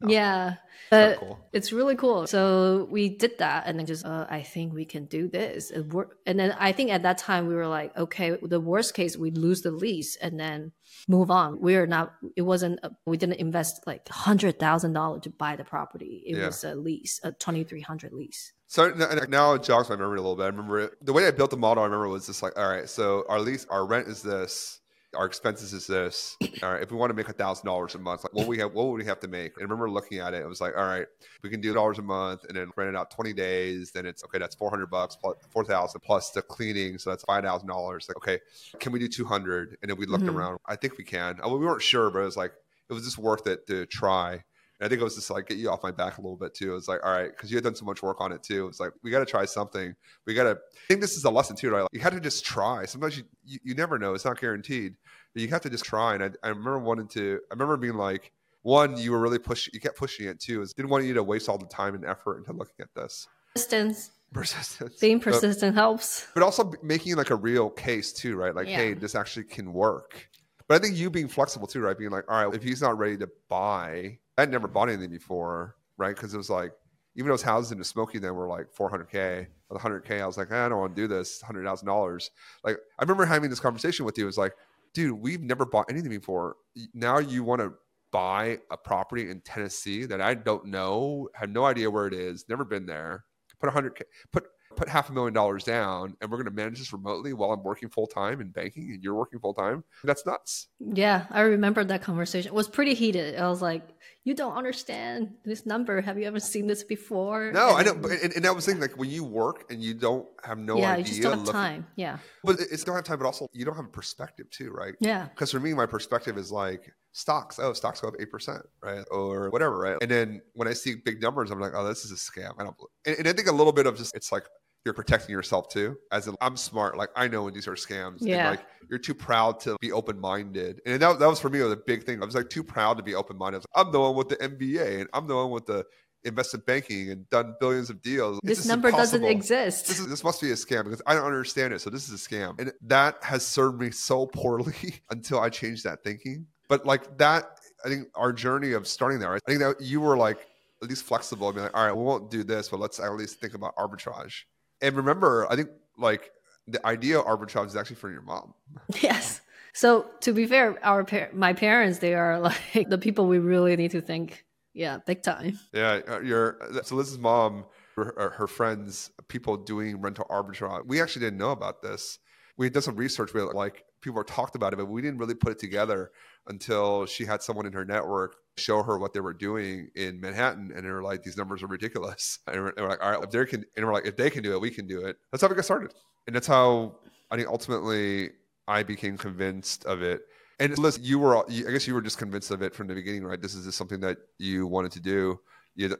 Now. 0.00 0.10
Yeah. 0.10 0.54
But 0.90 1.18
cool. 1.18 1.38
it's 1.52 1.72
really 1.72 1.94
cool. 1.94 2.26
So 2.26 2.88
we 2.90 3.08
did 3.08 3.38
that 3.38 3.64
and 3.66 3.78
then 3.78 3.86
just, 3.86 4.04
uh, 4.04 4.26
I 4.28 4.42
think 4.42 4.72
we 4.72 4.84
can 4.84 5.04
do 5.04 5.28
this. 5.28 5.70
And 5.70 6.38
then 6.38 6.56
I 6.58 6.72
think 6.72 6.90
at 6.90 7.04
that 7.04 7.16
time 7.16 7.46
we 7.46 7.54
were 7.54 7.68
like, 7.68 7.96
okay, 7.96 8.36
the 8.42 8.60
worst 8.60 8.94
case, 8.94 9.16
we 9.16 9.30
lose 9.30 9.62
the 9.62 9.70
lease 9.70 10.16
and 10.16 10.38
then 10.38 10.72
move 11.06 11.30
on. 11.30 11.60
We 11.60 11.76
are 11.76 11.86
not, 11.86 12.14
it 12.34 12.42
wasn't, 12.42 12.80
a, 12.82 12.90
we 13.06 13.16
didn't 13.16 13.36
invest 13.36 13.86
like 13.86 14.04
$100,000 14.06 15.22
to 15.22 15.30
buy 15.30 15.54
the 15.54 15.64
property. 15.64 16.24
It 16.26 16.36
yeah. 16.36 16.46
was 16.46 16.64
a 16.64 16.74
lease, 16.74 17.20
a 17.22 17.30
2300 17.30 18.12
lease. 18.12 18.52
So 18.66 18.90
now 19.28 19.54
it 19.54 19.62
jogs 19.62 19.88
my 19.90 19.96
memory 19.96 20.18
a 20.18 20.22
little 20.22 20.36
bit. 20.36 20.44
I 20.44 20.46
remember 20.46 20.80
it, 20.80 21.06
the 21.06 21.12
way 21.12 21.26
I 21.26 21.30
built 21.30 21.50
the 21.50 21.56
model. 21.56 21.82
I 21.82 21.86
remember 21.86 22.08
was 22.08 22.26
just 22.26 22.42
like, 22.42 22.58
all 22.58 22.68
right, 22.68 22.88
so 22.88 23.24
our 23.28 23.40
lease, 23.40 23.66
our 23.70 23.86
rent 23.86 24.08
is 24.08 24.22
this 24.22 24.79
our 25.16 25.26
expenses 25.26 25.72
is 25.72 25.86
this. 25.86 26.36
All 26.62 26.72
right, 26.72 26.82
if 26.82 26.90
we 26.90 26.96
want 26.96 27.10
to 27.10 27.14
make 27.14 27.28
a 27.28 27.32
thousand 27.32 27.66
dollars 27.66 27.94
a 27.94 27.98
month, 27.98 28.24
like 28.24 28.32
what 28.32 28.46
we 28.46 28.58
have, 28.58 28.72
what 28.72 28.86
would 28.88 28.98
we 28.98 29.04
have 29.06 29.20
to 29.20 29.28
make? 29.28 29.54
And 29.54 29.62
I 29.62 29.64
remember 29.64 29.90
looking 29.90 30.18
at 30.18 30.34
it, 30.34 30.42
it 30.42 30.48
was 30.48 30.60
like, 30.60 30.76
all 30.76 30.86
right, 30.86 31.06
we 31.42 31.50
can 31.50 31.60
do 31.60 31.74
dollars 31.74 31.98
a 31.98 32.02
month, 32.02 32.44
and 32.44 32.56
then 32.56 32.70
rent 32.76 32.90
it 32.90 32.96
out 32.96 33.10
twenty 33.10 33.32
days. 33.32 33.90
Then 33.90 34.06
it's 34.06 34.24
okay, 34.24 34.38
that's 34.38 34.54
four 34.54 34.70
hundred 34.70 34.86
bucks 34.86 35.16
plus 35.16 35.36
four 35.50 35.64
thousand 35.64 36.00
plus 36.00 36.30
the 36.30 36.42
cleaning, 36.42 36.98
so 36.98 37.10
that's 37.10 37.24
five 37.24 37.44
thousand 37.44 37.68
dollars. 37.68 38.08
Like, 38.08 38.16
okay, 38.18 38.40
can 38.78 38.92
we 38.92 38.98
do 38.98 39.08
two 39.08 39.24
hundred? 39.24 39.76
And 39.82 39.90
then 39.90 39.98
we 39.98 40.06
looked 40.06 40.24
mm-hmm. 40.24 40.36
around. 40.36 40.58
I 40.66 40.76
think 40.76 40.96
we 40.98 41.04
can. 41.04 41.40
we 41.44 41.58
weren't 41.58 41.82
sure, 41.82 42.10
but 42.10 42.20
it 42.20 42.24
was 42.24 42.36
like 42.36 42.52
it 42.88 42.92
was 42.92 43.04
just 43.04 43.18
worth 43.18 43.46
it 43.46 43.66
to 43.66 43.86
try. 43.86 44.44
And 44.80 44.86
I 44.86 44.88
think 44.88 45.00
it 45.00 45.04
was 45.04 45.14
just 45.14 45.30
like 45.30 45.46
get 45.46 45.58
you 45.58 45.70
off 45.70 45.82
my 45.82 45.90
back 45.92 46.18
a 46.18 46.20
little 46.22 46.36
bit 46.36 46.54
too. 46.54 46.72
It 46.72 46.74
was 46.74 46.88
like, 46.88 47.00
all 47.04 47.12
right, 47.12 47.30
because 47.30 47.50
you 47.50 47.56
had 47.56 47.64
done 47.64 47.76
so 47.76 47.84
much 47.84 48.02
work 48.02 48.20
on 48.20 48.32
it 48.32 48.42
too. 48.42 48.66
It's 48.66 48.80
like 48.80 48.92
we 49.02 49.10
got 49.10 49.20
to 49.20 49.26
try 49.26 49.44
something. 49.44 49.94
We 50.26 50.34
got 50.34 50.44
to. 50.44 50.50
I 50.50 50.86
think 50.88 51.00
this 51.00 51.16
is 51.16 51.24
a 51.24 51.30
lesson 51.30 51.54
too, 51.54 51.70
right? 51.70 51.82
Like, 51.82 51.90
you 51.92 52.00
had 52.00 52.14
to 52.14 52.20
just 52.20 52.44
try. 52.44 52.86
Sometimes 52.86 53.16
you, 53.16 53.24
you, 53.44 53.58
you 53.62 53.74
never 53.74 53.98
know. 53.98 54.14
It's 54.14 54.24
not 54.24 54.40
guaranteed 54.40 54.96
but 55.32 55.42
you 55.42 55.48
have 55.48 55.60
to 55.62 55.70
just 55.70 55.84
try. 55.84 56.14
And 56.14 56.22
I, 56.22 56.30
I 56.42 56.48
remember 56.48 56.78
wanting 56.78 57.08
to, 57.08 57.40
I 57.50 57.54
remember 57.54 57.76
being 57.76 57.94
like, 57.94 58.32
one, 58.62 58.96
you 58.98 59.12
were 59.12 59.20
really 59.20 59.38
pushing, 59.38 59.72
you 59.72 59.80
kept 59.80 59.96
pushing 59.96 60.26
it 60.26 60.38
too, 60.38 60.60
is 60.60 60.72
didn't 60.74 60.90
want 60.90 61.04
you 61.04 61.14
to 61.14 61.22
waste 61.22 61.48
all 61.48 61.58
the 61.58 61.66
time 61.66 61.94
and 61.94 62.04
effort 62.04 62.38
into 62.38 62.52
looking 62.52 62.74
at 62.80 62.88
this. 62.94 63.26
Persistence. 63.54 64.10
Persistence. 64.32 64.98
Being 65.00 65.18
persistent 65.18 65.74
but, 65.74 65.80
helps. 65.80 66.26
But 66.34 66.42
also 66.42 66.72
making 66.82 67.16
like 67.16 67.30
a 67.30 67.36
real 67.36 67.70
case 67.70 68.12
too, 68.12 68.36
right? 68.36 68.54
Like, 68.54 68.68
yeah. 68.68 68.76
hey, 68.76 68.94
this 68.94 69.14
actually 69.14 69.44
can 69.44 69.72
work. 69.72 70.28
But 70.70 70.76
I 70.76 70.86
think 70.86 70.96
you 70.96 71.10
being 71.10 71.26
flexible 71.26 71.66
too, 71.66 71.80
right? 71.80 71.98
Being 71.98 72.12
like, 72.12 72.30
all 72.30 72.46
right, 72.46 72.54
if 72.54 72.62
he's 72.62 72.80
not 72.80 72.96
ready 72.96 73.16
to 73.16 73.28
buy, 73.48 74.20
I'd 74.38 74.52
never 74.52 74.68
bought 74.68 74.88
anything 74.88 75.10
before, 75.10 75.74
right? 75.96 76.14
Because 76.14 76.32
it 76.32 76.36
was 76.36 76.48
like, 76.48 76.70
even 77.16 77.28
those 77.28 77.42
houses 77.42 77.72
in 77.72 77.78
the 77.78 77.84
Smoky 77.84 78.20
then 78.20 78.36
were 78.36 78.46
like 78.46 78.72
400K. 78.72 79.48
With 79.68 79.82
100K, 79.82 80.22
I 80.22 80.26
was 80.26 80.38
like, 80.38 80.52
eh, 80.52 80.66
I 80.66 80.68
don't 80.68 80.78
want 80.78 80.94
to 80.94 81.02
do 81.02 81.08
this, 81.08 81.42
$100,000. 81.42 82.30
Like, 82.62 82.76
I 82.96 83.02
remember 83.02 83.24
having 83.24 83.50
this 83.50 83.58
conversation 83.58 84.04
with 84.06 84.16
you. 84.16 84.22
It 84.22 84.26
was 84.26 84.38
like, 84.38 84.52
dude, 84.94 85.20
we've 85.20 85.42
never 85.42 85.66
bought 85.66 85.90
anything 85.90 86.10
before. 86.10 86.54
Now 86.94 87.18
you 87.18 87.42
want 87.42 87.62
to 87.62 87.72
buy 88.12 88.60
a 88.70 88.76
property 88.76 89.28
in 89.28 89.40
Tennessee 89.40 90.04
that 90.04 90.20
I 90.20 90.34
don't 90.34 90.66
know, 90.66 91.28
have 91.34 91.50
no 91.50 91.64
idea 91.64 91.90
where 91.90 92.06
it 92.06 92.14
is, 92.14 92.44
never 92.48 92.64
been 92.64 92.86
there. 92.86 93.24
Put 93.58 93.70
100k, 93.70 94.02
put 94.32 94.46
put 94.76 94.88
half 94.88 95.10
a 95.10 95.12
million 95.12 95.34
dollars 95.34 95.64
down, 95.64 96.16
and 96.20 96.30
we're 96.30 96.36
going 96.36 96.46
to 96.46 96.52
manage 96.52 96.78
this 96.78 96.92
remotely 96.92 97.32
while 97.32 97.52
I'm 97.52 97.62
working 97.62 97.88
full 97.88 98.06
time 98.06 98.40
in 98.40 98.50
banking, 98.50 98.90
and 98.92 99.02
you're 99.02 99.14
working 99.14 99.38
full 99.38 99.54
time. 99.54 99.84
That's 100.04 100.24
nuts. 100.24 100.68
Yeah, 100.78 101.26
I 101.30 101.40
remember 101.40 101.84
that 101.84 102.02
conversation. 102.02 102.48
It 102.48 102.54
was 102.54 102.68
pretty 102.68 102.94
heated. 102.94 103.38
I 103.38 103.48
was 103.48 103.60
like, 103.60 103.82
"You 104.24 104.34
don't 104.34 104.56
understand 104.56 105.34
this 105.44 105.66
number. 105.66 106.00
Have 106.00 106.18
you 106.18 106.24
ever 106.26 106.40
seen 106.40 106.66
this 106.66 106.84
before?" 106.84 107.52
No, 107.52 107.76
and 107.76 107.78
I 107.78 107.82
know, 107.82 107.94
but 107.94 108.12
and, 108.12 108.32
and 108.34 108.44
that 108.44 108.54
was 108.54 108.64
saying 108.64 108.80
like 108.80 108.96
when 108.96 109.10
you 109.10 109.24
work 109.24 109.70
and 109.70 109.82
you 109.82 109.94
don't 109.94 110.26
have 110.44 110.58
no 110.58 110.78
yeah, 110.78 110.92
idea. 110.92 110.98
you 110.98 111.04
just 111.04 111.22
don't 111.22 111.38
have 111.38 111.50
time. 111.50 111.86
Yeah, 111.96 112.18
but 112.44 112.60
it's 112.60 112.84
don't 112.84 112.94
have 112.94 113.04
time, 113.04 113.18
but 113.18 113.26
also 113.26 113.48
you 113.52 113.64
don't 113.64 113.76
have 113.76 113.86
a 113.86 113.88
perspective 113.88 114.48
too, 114.50 114.70
right? 114.70 114.94
Yeah, 115.00 115.26
because 115.26 115.50
for 115.50 115.60
me, 115.60 115.74
my 115.74 115.86
perspective 115.86 116.38
is 116.38 116.52
like 116.52 116.92
stocks. 117.12 117.58
Oh, 117.58 117.72
stocks 117.72 118.00
go 118.00 118.08
up 118.08 118.14
eight 118.20 118.30
percent, 118.30 118.62
right, 118.82 119.04
or 119.10 119.50
whatever, 119.50 119.78
right? 119.78 119.96
And 120.00 120.10
then 120.10 120.40
when 120.54 120.68
I 120.68 120.72
see 120.72 120.94
big 121.04 121.20
numbers, 121.20 121.50
I'm 121.50 121.60
like, 121.60 121.72
oh, 121.74 121.86
this 121.86 122.04
is 122.04 122.12
a 122.12 122.14
scam. 122.14 122.52
I 122.58 122.64
don't. 122.64 122.76
Believe. 122.76 122.90
And, 123.06 123.18
and 123.18 123.28
I 123.28 123.32
think 123.32 123.48
a 123.48 123.52
little 123.52 123.72
bit 123.72 123.86
of 123.86 123.96
just 123.96 124.14
it's 124.14 124.32
like 124.32 124.44
you're 124.84 124.94
protecting 124.94 125.32
yourself 125.32 125.68
too. 125.68 125.96
As 126.10 126.26
in, 126.26 126.36
I'm 126.40 126.56
smart, 126.56 126.96
like 126.96 127.10
I 127.16 127.28
know 127.28 127.44
when 127.44 127.54
these 127.54 127.68
are 127.68 127.74
scams. 127.74 128.18
Yeah. 128.20 128.36
And 128.36 128.58
like 128.58 128.66
you're 128.88 128.98
too 128.98 129.14
proud 129.14 129.60
to 129.60 129.76
be 129.80 129.92
open 129.92 130.18
minded. 130.18 130.80
And 130.86 131.00
that, 131.02 131.18
that 131.18 131.26
was 131.26 131.40
for 131.40 131.50
me 131.50 131.60
was 131.60 131.72
a 131.72 131.76
big 131.76 132.04
thing. 132.04 132.22
I 132.22 132.26
was 132.26 132.34
like 132.34 132.48
too 132.48 132.64
proud 132.64 132.96
to 132.96 133.02
be 133.02 133.14
open 133.14 133.36
minded. 133.36 133.64
I'm 133.74 133.92
the 133.92 134.00
one 134.00 134.16
with 134.16 134.28
the 134.28 134.36
MBA 134.36 135.00
and 135.00 135.10
I'm 135.12 135.26
the 135.26 135.36
one 135.36 135.50
with 135.50 135.66
the 135.66 135.84
investment 136.24 136.66
banking 136.66 137.10
and 137.10 137.28
done 137.30 137.54
billions 137.60 137.90
of 137.90 138.02
deals. 138.02 138.40
This 138.42 138.66
number 138.66 138.88
impossible. 138.88 139.20
doesn't 139.20 139.36
exist. 139.36 139.86
This, 139.86 140.00
is, 140.00 140.08
this 140.08 140.24
must 140.24 140.40
be 140.40 140.50
a 140.50 140.54
scam 140.54 140.84
because 140.84 141.02
I 141.06 141.14
don't 141.14 141.24
understand 141.24 141.72
it. 141.72 141.80
So 141.80 141.90
this 141.90 142.08
is 142.08 142.14
a 142.14 142.28
scam. 142.28 142.58
And 142.58 142.72
that 142.82 143.16
has 143.22 143.44
served 143.44 143.80
me 143.80 143.90
so 143.90 144.26
poorly 144.26 145.00
until 145.10 145.40
I 145.40 145.48
changed 145.48 145.84
that 145.84 146.02
thinking. 146.02 146.46
But 146.68 146.86
like 146.86 147.18
that, 147.18 147.58
I 147.84 147.88
think 147.88 148.08
our 148.14 148.32
journey 148.32 148.72
of 148.72 148.86
starting 148.86 149.18
there, 149.18 149.34
I 149.34 149.38
think 149.46 149.60
that 149.60 149.80
you 149.80 150.00
were 150.00 150.16
like 150.16 150.46
at 150.82 150.88
least 150.88 151.04
flexible. 151.04 151.48
I 151.48 151.52
mean, 151.52 151.62
like, 151.64 151.76
all 151.76 151.86
right, 151.86 151.96
we 151.96 152.02
won't 152.02 152.30
do 152.30 152.44
this, 152.44 152.68
but 152.68 152.80
let's 152.80 153.00
at 153.00 153.12
least 153.12 153.40
think 153.40 153.54
about 153.54 153.74
arbitrage. 153.76 154.42
And 154.82 154.96
remember, 154.96 155.46
I 155.50 155.56
think 155.56 155.70
like 155.98 156.30
the 156.66 156.84
idea 156.86 157.18
of 157.18 157.26
arbitrage 157.26 157.66
is 157.66 157.76
actually 157.76 157.96
for 157.96 158.10
your 158.10 158.22
mom. 158.22 158.54
Yes. 159.00 159.40
So 159.72 160.06
to 160.22 160.32
be 160.32 160.46
fair, 160.46 160.78
our 160.84 161.04
par- 161.04 161.30
my 161.32 161.52
parents 161.52 161.98
they 161.98 162.14
are 162.14 162.40
like 162.74 162.88
the 162.88 162.98
people 162.98 163.26
we 163.26 163.38
really 163.38 163.76
need 163.76 163.92
to 163.92 164.00
think. 164.00 164.44
Yeah, 164.72 164.98
big 165.04 165.22
time. 165.22 165.58
Yeah, 165.72 166.00
uh, 166.08 166.20
your 166.20 166.58
so 166.84 166.94
Liz's 166.94 167.18
mom, 167.18 167.66
her, 167.96 168.30
her 168.36 168.46
friends, 168.46 169.10
people 169.28 169.56
doing 169.56 170.00
rental 170.00 170.26
arbitrage. 170.30 170.86
We 170.86 171.00
actually 171.00 171.26
didn't 171.26 171.38
know 171.38 171.50
about 171.50 171.82
this. 171.82 172.18
We 172.56 172.70
did 172.70 172.82
some 172.82 172.96
research 172.96 173.34
with 173.34 173.52
like 173.52 173.84
people 174.00 174.16
were 174.16 174.24
talked 174.24 174.54
about 174.54 174.72
it, 174.72 174.76
but 174.76 174.86
we 174.86 175.02
didn't 175.02 175.18
really 175.18 175.34
put 175.34 175.52
it 175.52 175.58
together 175.58 176.10
until 176.46 177.06
she 177.06 177.24
had 177.24 177.42
someone 177.42 177.66
in 177.66 177.72
her 177.72 177.84
network 177.84 178.36
show 178.56 178.82
her 178.82 178.98
what 178.98 179.12
they 179.12 179.20
were 179.20 179.32
doing 179.32 179.90
in 179.94 180.20
Manhattan, 180.20 180.72
and 180.74 180.84
they 180.84 180.90
were 180.90 181.02
like, 181.02 181.22
"These 181.22 181.36
numbers 181.36 181.62
are 181.62 181.66
ridiculous." 181.66 182.38
And 182.46 182.62
we're, 182.62 182.88
like, 182.88 183.02
"All 183.02 183.12
right, 183.12 183.22
if 183.22 183.30
they 183.30 183.44
can," 183.44 183.64
and 183.76 183.86
we're 183.86 183.92
like, 183.92 184.06
"If 184.06 184.16
they 184.16 184.30
can 184.30 184.42
do 184.42 184.52
it, 184.52 184.60
we 184.60 184.70
can 184.70 184.86
do 184.86 185.06
it." 185.06 185.16
That's 185.30 185.42
how 185.42 185.48
we 185.48 185.54
got 185.54 185.64
started, 185.64 185.94
and 186.26 186.34
that's 186.34 186.46
how 186.46 186.98
I 187.30 187.36
think 187.36 187.48
ultimately 187.48 188.30
I 188.68 188.82
became 188.82 189.16
convinced 189.16 189.84
of 189.84 190.02
it. 190.02 190.22
And 190.58 190.76
listen, 190.78 191.02
you 191.02 191.18
were, 191.18 191.38
I 191.38 191.70
guess, 191.72 191.86
you 191.86 191.94
were 191.94 192.02
just 192.02 192.18
convinced 192.18 192.50
of 192.50 192.60
it 192.60 192.74
from 192.74 192.86
the 192.86 192.94
beginning, 192.94 193.24
right? 193.24 193.40
This 193.40 193.54
is 193.54 193.64
just 193.64 193.78
something 193.78 194.00
that 194.00 194.18
you 194.38 194.66
wanted 194.66 194.92
to 194.92 195.00
do. 195.00 195.40
You, 195.74 195.96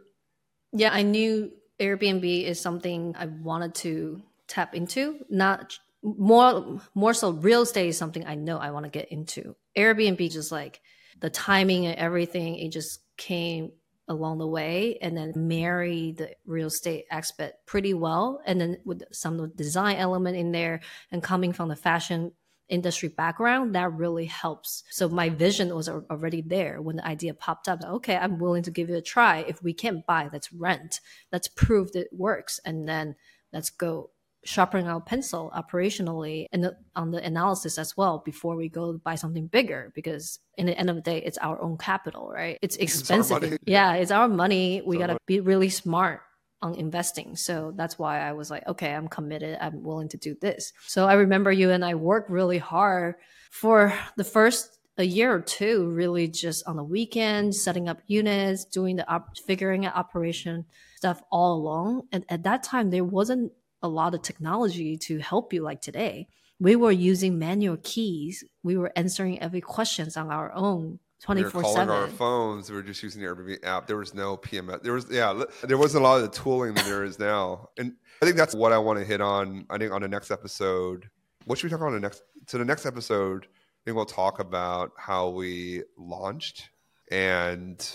yeah, 0.73 0.93
I 0.93 1.03
knew 1.03 1.51
Airbnb 1.81 2.45
is 2.45 2.61
something 2.61 3.15
I 3.19 3.27
wanted 3.27 3.75
to 3.77 4.23
tap 4.47 4.75
into, 4.75 5.25
not 5.31 5.79
more 6.03 6.81
more 6.95 7.15
so 7.15 7.31
real 7.31 7.63
estate 7.63 7.89
is 7.89 7.99
something 7.99 8.27
I 8.27 8.35
know 8.35 8.59
I 8.59 8.71
want 8.71 8.85
to 8.85 8.91
get 8.91 9.13
into. 9.13 9.55
Airbnb 9.77 10.31
just 10.33 10.51
like 10.51 10.81
the 11.21 11.31
timing 11.31 11.87
and 11.87 11.99
everything, 11.99 12.57
it 12.57 12.73
just 12.73 13.01
came 13.17 13.73
along 14.09 14.39
the 14.39 14.47
way 14.47 14.99
and 15.01 15.17
then 15.17 15.33
marry 15.37 16.13
the 16.13 16.31
real 16.45 16.67
estate 16.67 17.05
aspect 17.11 17.65
pretty 17.67 17.95
well. 17.95 18.41
And 18.45 18.61
then 18.61 18.79
with 18.85 19.03
some 19.13 19.39
of 19.39 19.51
the 19.51 19.57
design 19.57 19.97
element 19.97 20.37
in 20.37 20.51
there 20.51 20.81
and 21.13 21.23
coming 21.23 21.53
from 21.53 21.69
the 21.69 21.77
fashion 21.77 22.33
industry 22.69 23.09
background, 23.09 23.75
that 23.75 23.93
really 23.93 24.27
helps. 24.27 24.83
So 24.91 25.09
my 25.09 25.29
vision 25.29 25.75
was 25.75 25.89
already 25.89 26.41
there 26.41 26.83
when 26.83 26.97
the 26.97 27.07
idea 27.07 27.35
popped 27.35 27.69
up. 27.69 27.85
Okay, 27.85 28.17
I'm 28.17 28.39
willing 28.39 28.63
to 28.65 28.71
give 28.71 28.91
it 28.91 28.95
a 28.95 29.03
try. 29.03 29.45
If 29.47 29.63
we 29.63 29.75
can't 29.75 30.05
buy, 30.07 30.29
let's 30.33 30.53
rent. 30.53 31.01
Let's 31.31 31.49
prove 31.49 31.93
that 31.93 32.07
it 32.07 32.13
works. 32.13 32.59
And 32.65 32.89
then 32.89 33.15
let's 33.53 33.71
go 33.71 34.11
sharpening 34.45 34.89
our 34.89 35.01
pencil 35.01 35.53
operationally 35.55 36.47
and 36.53 36.71
on 36.97 37.11
the 37.11 37.23
analysis 37.23 37.79
as 37.79 37.97
well 37.97 38.23
before 38.25 38.57
we 38.57 38.69
go 38.69 38.99
buy 39.05 39.15
something 39.15 39.47
bigger 39.47 39.93
because 39.95 40.39
in 40.57 40.67
the 40.67 40.77
end 40.79 40.89
of 40.89 40.97
the 40.97 41.03
day 41.03 41.19
it's 41.19 41.39
our 41.39 41.61
own 41.61 41.77
capital 41.77 42.31
right? 42.31 42.59
It's 42.63 42.77
expensive. 42.77 43.43
it's 43.43 43.59
yeah 43.67 43.95
it's 43.95 44.11
our 44.11 44.29
money. 44.29 44.83
We 44.85 44.99
got 44.99 45.09
to 45.09 45.19
be 45.27 45.41
really 45.41 45.69
smart 45.69 46.23
on 46.63 46.75
investing. 46.75 47.37
So 47.37 47.73
that's 47.75 47.99
why 47.99 48.21
i 48.21 48.33
was 48.33 48.51
like 48.51 48.67
okay 48.67 48.95
i'm 48.95 49.09
committed. 49.09 49.59
I'm 49.61 49.83
willing 49.83 50.09
to 50.11 50.17
do 50.17 50.35
this. 50.41 50.73
So 50.87 51.07
i 51.07 51.15
remember 51.15 51.53
you 51.53 51.71
and 51.71 51.85
i 51.85 51.95
worked 51.95 52.31
really 52.31 52.59
hard 52.59 53.17
for 53.51 53.93
the 54.17 54.25
first 54.25 54.79
a 55.01 55.05
year 55.05 55.35
or 55.35 55.41
two 55.41 55.89
really 55.89 56.29
just 56.29 56.67
on 56.67 56.77
the 56.77 56.85
weekend 56.85 57.55
setting 57.55 57.89
up 57.89 58.01
units 58.07 58.65
doing 58.67 58.97
the 58.97 59.11
op- 59.11 59.37
figuring 59.39 59.87
out 59.87 59.97
operation 59.97 60.65
stuff 60.97 61.23
all 61.33 61.57
along. 61.57 62.03
And 62.13 62.25
at 62.29 62.43
that 62.43 62.63
time 62.63 62.91
there 62.91 63.05
wasn't 63.05 63.53
a 63.83 63.89
lot 63.89 64.15
of 64.15 64.23
technology 64.23 64.97
to 64.99 65.19
help 65.19 65.53
you 65.53 65.63
like 65.63 65.81
today. 65.81 66.29
We 66.59 66.77
were 66.77 66.93
using 66.93 67.39
manual 67.39 67.79
keys. 67.83 68.45
We 68.63 68.77
were 68.77 68.93
answering 68.97 69.41
every 69.41 69.61
questions 69.61 70.17
on 70.17 70.31
our 70.31 70.53
own 70.53 70.99
24 71.23 71.63
we 71.63 71.69
were 71.69 71.93
our 71.93 72.09
phones. 72.09 72.71
We 72.71 72.77
were 72.77 72.83
just 72.83 73.03
using 73.03 73.23
the 73.23 73.29
airbnb 73.29 73.65
app. 73.65 73.87
There 73.87 73.99
was 73.99 74.15
no 74.15 74.37
pms 74.37 74.83
there 74.83 74.95
was 74.95 75.07
yeah 75.11 75.45
there 75.63 75.77
wasn't 75.77 76.03
a 76.03 76.07
lot 76.07 76.17
of 76.17 76.23
the 76.23 76.37
tooling 76.37 76.75
that 76.75 76.85
there 76.85 77.05
is 77.05 77.19
now. 77.19 77.69
And 77.79 77.95
i 78.23 78.25
think 78.25 78.37
that's 78.37 78.55
what 78.55 78.73
i 78.73 78.79
want 78.79 78.99
to 78.99 79.05
hit 79.05 79.21
on 79.21 79.67
i 79.71 79.79
think 79.79 79.93
on 79.93 80.03
the 80.03 80.09
next 80.09 80.31
episode. 80.31 81.09
What 81.45 81.59
should 81.59 81.65
we 81.65 81.71
talk 81.71 81.81
about 81.81 81.89
on 81.89 81.95
the 81.95 82.01
next 82.01 82.23
so 82.47 82.59
the 82.59 82.65
next 82.65 82.87
episode 82.87 83.45
i 83.45 83.81
think 83.85 83.97
we'll 83.97 84.07
talk 84.07 84.41
about 84.41 84.93
how 84.97 85.29
we 85.29 85.83
launched 85.99 86.71
and 87.11 87.87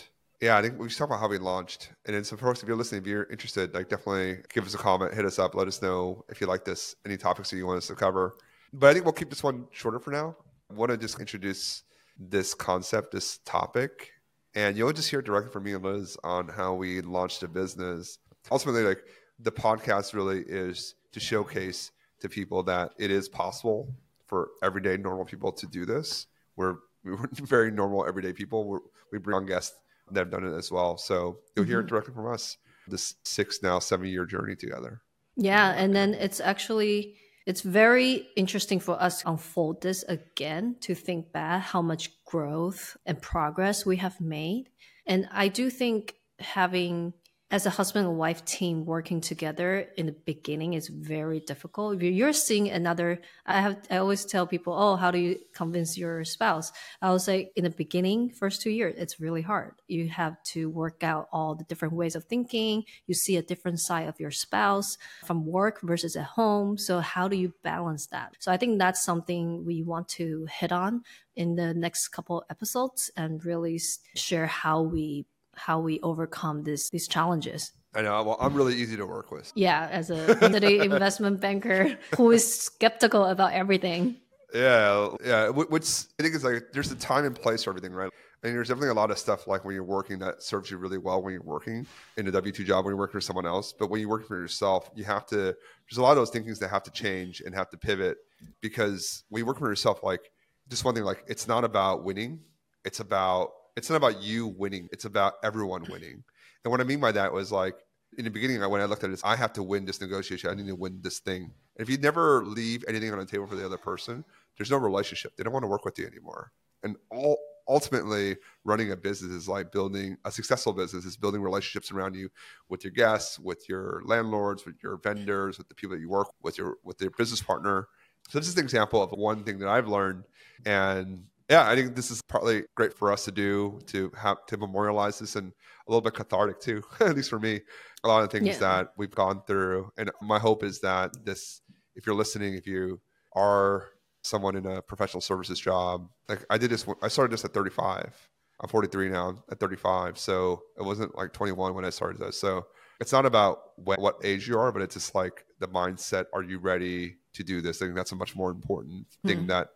yeah, 0.46 0.58
I 0.60 0.62
think 0.62 0.78
we 0.78 0.88
should 0.90 1.00
talk 1.00 1.08
about 1.08 1.20
how 1.20 1.28
we 1.28 1.40
launched. 1.40 1.90
And 2.06 2.16
then, 2.16 2.24
so 2.24 2.38
folks, 2.38 2.62
if 2.62 2.68
you're 2.68 2.78
listening, 2.78 3.02
if 3.02 3.08
you're 3.08 3.26
interested, 3.32 3.74
like 3.74 3.90
definitely 3.90 4.44
give 4.54 4.68
us 4.68 4.76
a 4.76 4.78
comment, 4.78 5.12
hit 5.12 5.26
us 5.26 5.40
up, 5.40 5.56
let 5.56 5.68
us 5.68 5.82
know 5.82 6.24
if 6.30 6.40
you 6.40 6.46
like 6.46 6.64
this, 6.64 6.96
any 7.04 7.18
topics 7.18 7.50
that 7.50 7.58
you 7.58 7.66
want 7.66 7.80
us 7.80 7.88
to 7.88 7.96
cover. 7.96 8.36
But 8.72 8.92
I 8.92 8.94
think 8.94 9.06
we'll 9.06 9.14
keep 9.14 9.32
this 9.32 9.42
one 9.42 9.66
shorter 9.72 9.98
for 9.98 10.12
now. 10.12 10.36
I 10.70 10.76
want 10.76 10.92
to 10.92 10.98
just 10.98 11.20
introduce 11.20 11.82
this 12.20 12.54
concept, 12.54 13.12
this 13.12 13.40
topic, 13.40 14.12
And 14.54 14.78
you'll 14.78 14.94
just 14.94 15.10
hear 15.10 15.24
directly 15.24 15.52
from 15.52 15.64
me 15.64 15.74
and 15.74 15.84
Liz 15.84 16.16
on 16.24 16.48
how 16.48 16.76
we 16.76 17.02
launched 17.02 17.42
a 17.42 17.48
business. 17.48 18.20
Ultimately, 18.52 18.84
like 18.84 19.04
the 19.40 19.52
podcast 19.52 20.14
really 20.14 20.44
is 20.48 20.94
to 21.14 21.20
showcase 21.20 21.92
to 22.20 22.30
people 22.30 22.62
that 22.64 22.92
it 23.00 23.10
is 23.10 23.28
possible 23.28 23.92
for 24.28 24.50
everyday 24.62 24.96
normal 24.96 25.26
people 25.26 25.52
to 25.54 25.66
do 25.66 25.88
this. 25.88 26.28
We're, 26.56 26.76
we're 27.04 27.30
very 27.34 27.72
normal 27.72 28.06
everyday 28.06 28.34
people. 28.34 28.68
We're, 28.68 28.82
we 29.12 29.18
bring 29.18 29.38
on 29.38 29.48
guests 29.48 29.76
that 30.12 30.20
have 30.20 30.32
done 30.32 30.46
it 30.46 30.56
as 30.56 30.72
well. 30.72 30.98
So 30.98 31.40
you'll 31.56 31.64
mm-hmm. 31.64 31.72
hear 31.72 31.80
it 31.80 31.84
mm-hmm. 31.84 31.90
directly 31.90 32.14
from 32.14 32.32
us. 32.32 32.58
This 32.88 33.16
six 33.24 33.64
now 33.64 33.80
seven 33.80 34.08
year 34.08 34.26
journey 34.26 34.56
together. 34.56 35.02
Yeah, 35.36 35.72
and 35.72 35.96
then 35.96 36.14
it's 36.14 36.40
actually 36.40 37.16
it's 37.46 37.62
very 37.62 38.28
interesting 38.36 38.80
for 38.80 39.02
us 39.02 39.22
to 39.22 39.30
unfold 39.30 39.82
this 39.82 40.04
again 40.04 40.78
to 40.82 40.96
think 40.96 41.32
back 41.32 41.62
how 41.62 41.82
much 41.82 42.12
growth 42.26 42.98
and 43.06 43.22
progress 43.22 43.86
we 43.86 43.98
have 43.98 44.20
made. 44.20 44.70
And 45.06 45.28
I 45.32 45.48
do 45.48 45.70
think 45.70 46.16
having 46.40 47.14
as 47.52 47.68
a 47.68 47.70
husband 47.70 48.08
and 48.08 48.18
wife 48.18 48.44
team 48.44 48.86
working 48.86 49.22
together 49.22 49.88
in 49.98 50.08
the 50.08 50.12
beginning 50.12 50.74
is 50.74 50.88
very 50.88 51.40
difficult. 51.40 51.96
If 51.96 52.02
you're 52.02 52.34
seeing 52.34 52.70
another, 52.70 53.22
I 53.46 53.62
have, 53.62 53.78
I 53.92 53.98
always 53.98 54.26
tell 54.26 54.48
people, 54.48 54.74
oh, 54.74 54.96
how 54.96 55.12
do 55.12 55.20
you 55.20 55.38
convince 55.54 55.96
your 55.96 56.24
spouse? 56.26 56.72
I 57.04 57.12
will 57.12 57.20
say 57.20 57.52
in 57.56 57.64
the 57.64 57.70
beginning, 57.70 58.32
first 58.32 58.62
two 58.62 58.72
years, 58.72 58.96
it's 58.98 59.20
really 59.20 59.44
hard. 59.44 59.76
You 59.88 60.10
have 60.10 60.42
to 60.54 60.72
work 60.72 61.04
out 61.04 61.30
all 61.32 61.54
the 61.54 61.66
different 61.66 61.94
ways 61.94 62.16
of 62.16 62.24
thinking. 62.24 62.84
You 63.06 63.14
see 63.14 63.38
a 63.38 63.44
different 63.44 63.80
side 63.80 64.08
of 64.08 64.20
your 64.20 64.32
spouse 64.32 64.98
from 65.24 65.46
work 65.46 65.82
versus 65.82 66.16
at 66.16 66.26
home. 66.26 66.80
So 66.80 67.00
how 67.00 67.28
do 67.28 67.38
you 67.38 67.54
balance 67.64 68.08
that? 68.08 68.36
So 68.40 68.52
I 68.52 68.58
think 68.58 68.80
that's 68.80 69.04
something 69.04 69.64
we 69.64 69.84
want 69.84 70.08
to 70.10 70.48
hit 70.52 70.72
on 70.72 71.04
in 71.36 71.56
the 71.56 71.76
next 71.76 72.08
couple 72.08 72.44
episodes 72.50 73.12
and 73.16 73.46
really 73.46 73.80
share 74.16 74.48
how 74.48 74.82
we 74.82 75.26
how 75.56 75.80
we 75.80 76.00
overcome 76.02 76.64
this 76.64 76.90
these 76.90 77.08
challenges. 77.08 77.72
I 77.94 78.02
know. 78.02 78.22
Well, 78.24 78.38
I'm 78.40 78.54
really 78.54 78.76
easy 78.76 78.98
to 78.98 79.06
work 79.06 79.32
with. 79.32 79.52
Yeah, 79.56 79.88
as 79.90 80.10
a 80.10 80.38
city 80.52 80.80
investment 80.92 81.40
banker 81.40 81.98
who 82.18 82.32
is 82.32 82.62
skeptical 82.62 83.26
about 83.26 83.54
everything. 83.54 84.18
Yeah, 84.54 85.10
yeah. 85.24 85.50
What's 85.50 86.08
I 86.20 86.24
think 86.24 86.36
it's 86.36 86.44
like 86.44 86.72
there's 86.74 86.92
a 86.92 86.96
time 86.96 87.26
and 87.26 87.36
place 87.36 87.64
for 87.64 87.72
everything, 87.72 87.94
right? 87.94 88.12
And 88.44 88.54
there's 88.54 88.68
definitely 88.68 88.90
a 88.90 88.94
lot 88.94 89.12
of 89.12 89.18
stuff 89.18 89.48
like 89.48 89.66
when 89.66 89.74
you're 89.74 89.84
working 89.84 90.20
that 90.20 90.44
serves 90.44 90.70
you 90.70 90.78
really 90.78 90.98
well 90.98 91.22
when 91.22 91.34
you're 91.34 91.42
working 91.42 91.88
in 92.18 92.28
a 92.28 92.32
W 92.32 92.52
two 92.52 92.64
job 92.64 92.86
when 92.86 92.92
you're 92.92 92.98
working 92.98 93.14
for 93.14 93.22
someone 93.22 93.46
else. 93.46 93.74
But 93.74 93.90
when 93.90 94.02
you 94.02 94.08
work 94.08 94.28
for 94.28 94.38
yourself, 94.38 94.90
you 94.94 95.04
have 95.06 95.26
to. 95.28 95.36
There's 95.36 95.98
a 95.98 96.02
lot 96.02 96.12
of 96.12 96.18
those 96.18 96.30
thinkings 96.30 96.60
that 96.60 96.70
have 96.70 96.84
to 96.84 96.92
change 96.92 97.42
and 97.42 97.56
have 97.56 97.70
to 97.72 97.78
pivot 97.78 98.18
because 98.62 99.24
when 99.30 99.40
you 99.42 99.46
work 99.46 99.60
for 99.60 99.70
yourself, 99.70 100.04
like 100.04 100.32
just 100.70 100.86
one 100.86 100.96
thing, 100.96 101.04
like 101.04 101.24
it's 101.28 101.48
not 101.48 101.64
about 101.64 102.04
winning. 102.04 102.40
It's 102.84 103.00
about 103.00 103.52
it's 103.76 103.90
not 103.90 103.98
about 103.98 104.22
you 104.22 104.48
winning. 104.48 104.88
It's 104.92 105.06
about 105.06 105.34
everyone 105.44 105.86
winning. 105.90 106.24
And 106.64 106.72
what 106.72 106.82
I 106.82 106.84
mean 106.84 107.00
by 107.00 107.12
that 107.12 107.32
was 107.32 107.52
like 107.52 107.76
in 108.18 108.24
the 108.24 108.32
beginning, 108.32 108.60
when 108.70 108.82
I 108.82 108.86
looked 108.86 109.04
at 109.04 109.10
it, 109.10 109.22
I 109.24 109.36
have 109.36 109.54
to 109.54 109.64
win 109.64 109.86
this 109.86 110.02
negotiation. 110.02 110.50
I 110.50 110.54
need 110.54 110.68
to 110.68 110.76
win 110.76 111.00
this 111.02 111.20
thing. 111.20 111.44
And 111.44 111.88
if 111.88 111.90
you 111.90 111.98
never 111.98 112.46
leave 112.46 112.84
anything 112.88 113.12
on 113.12 113.20
the 113.20 113.26
table 113.26 113.48
for 113.48 113.56
the 113.56 113.66
other 113.66 113.78
person, 113.78 114.24
there's 114.58 114.72
no 114.72 114.78
relationship. 114.78 115.36
They 115.36 115.44
don't 115.44 115.54
want 115.54 115.64
to 115.64 115.68
work 115.68 115.86
with 115.86 116.00
you 116.00 116.08
anymore. 116.08 116.52
And 116.84 116.96
all 117.10 117.38
ultimately 117.68 118.38
running 118.64 118.92
a 118.92 118.96
business 118.96 119.32
is 119.32 119.50
like 119.50 119.72
building 119.72 120.18
a 120.24 120.32
successful 120.32 120.72
business 120.72 121.04
is 121.04 121.18
building 121.18 121.42
relationships 121.42 121.92
around 121.92 122.16
you 122.16 122.30
with 122.70 122.84
your 122.84 122.92
guests 122.92 123.40
with 123.40 123.68
your 123.68 124.04
landlords 124.06 124.66
with 124.68 124.76
your 124.84 124.98
vendors 124.98 125.58
with 125.58 125.68
the 125.68 125.74
people 125.74 125.96
that 125.96 126.00
you 126.00 126.08
work 126.08 126.28
with 126.44 126.60
your 126.60 126.78
with 126.84 127.02
your 127.02 127.10
business 127.18 127.42
partner 127.42 127.88
so 128.30 128.38
this 128.38 128.48
is 128.48 128.56
an 128.56 128.64
example 128.64 129.02
of 129.02 129.10
one 129.12 129.44
thing 129.44 129.58
that 129.58 129.68
i've 129.68 129.88
learned 129.88 130.24
and 130.66 131.24
yeah, 131.50 131.70
I 131.70 131.76
think 131.76 131.96
this 131.96 132.10
is 132.10 132.22
partly 132.24 132.64
great 132.76 132.94
for 132.94 133.12
us 133.12 133.26
to 133.26 133.32
do 133.32 133.80
to 133.88 134.12
have 134.18 134.46
to 134.48 134.58
memorialize 134.58 135.20
this 135.20 135.36
and 135.36 135.52
a 135.88 135.92
little 135.92 136.02
bit 136.02 136.14
cathartic 136.14 136.60
too, 136.60 136.84
at 137.00 137.16
least 137.16 137.30
for 137.30 137.40
me. 137.40 137.62
A 138.04 138.08
lot 138.08 138.24
of 138.24 138.32
things 138.32 138.48
yeah. 138.48 138.58
that 138.58 138.88
we've 138.98 139.14
gone 139.14 139.42
through, 139.48 139.92
and 139.98 140.12
my 140.22 140.40
hope 140.40 140.64
is 140.64 140.80
that 140.82 141.12
this, 141.26 141.62
if 141.96 142.06
you're 142.06 142.16
listening, 142.16 142.54
if 142.56 142.68
you 142.68 143.00
are 143.34 143.90
someone 144.24 144.56
in 144.56 144.66
a 144.66 144.82
professional 144.82 145.22
services 145.22 145.60
job, 145.60 146.08
like 146.28 146.44
I 146.50 146.58
did 146.58 146.72
this, 146.72 146.86
I 147.02 147.08
started 147.08 147.32
this 147.32 147.46
at 147.46 147.54
35. 147.54 148.30
I'm 148.62 148.70
43 148.70 149.10
now 149.10 149.44
at 149.52 149.60
35, 149.60 150.18
so 150.18 150.62
it 150.78 150.84
wasn't 150.84 151.16
like 151.16 151.34
21 151.34 151.74
when 151.74 151.84
I 151.84 151.90
started 151.90 152.22
this. 152.22 152.40
So 152.40 152.66
it's 153.00 153.12
not 153.12 153.26
about 153.26 153.60
what, 153.76 154.00
what 154.00 154.16
age 154.24 154.48
you 154.48 154.58
are, 154.58 154.72
but 154.72 154.82
it's 154.82 154.96
just 154.96 155.14
like 155.14 155.46
the 155.60 155.68
mindset. 155.68 156.26
Are 156.34 156.44
you 156.44 156.60
ready 156.60 157.18
to 157.34 157.44
do 157.44 157.62
this? 157.62 157.82
I 157.82 157.86
think 157.86 157.96
that's 157.96 158.14
a 158.14 158.16
much 158.16 158.36
more 158.36 158.52
important 158.52 159.08
thing 159.26 159.44
mm. 159.44 159.48
that 159.48 159.70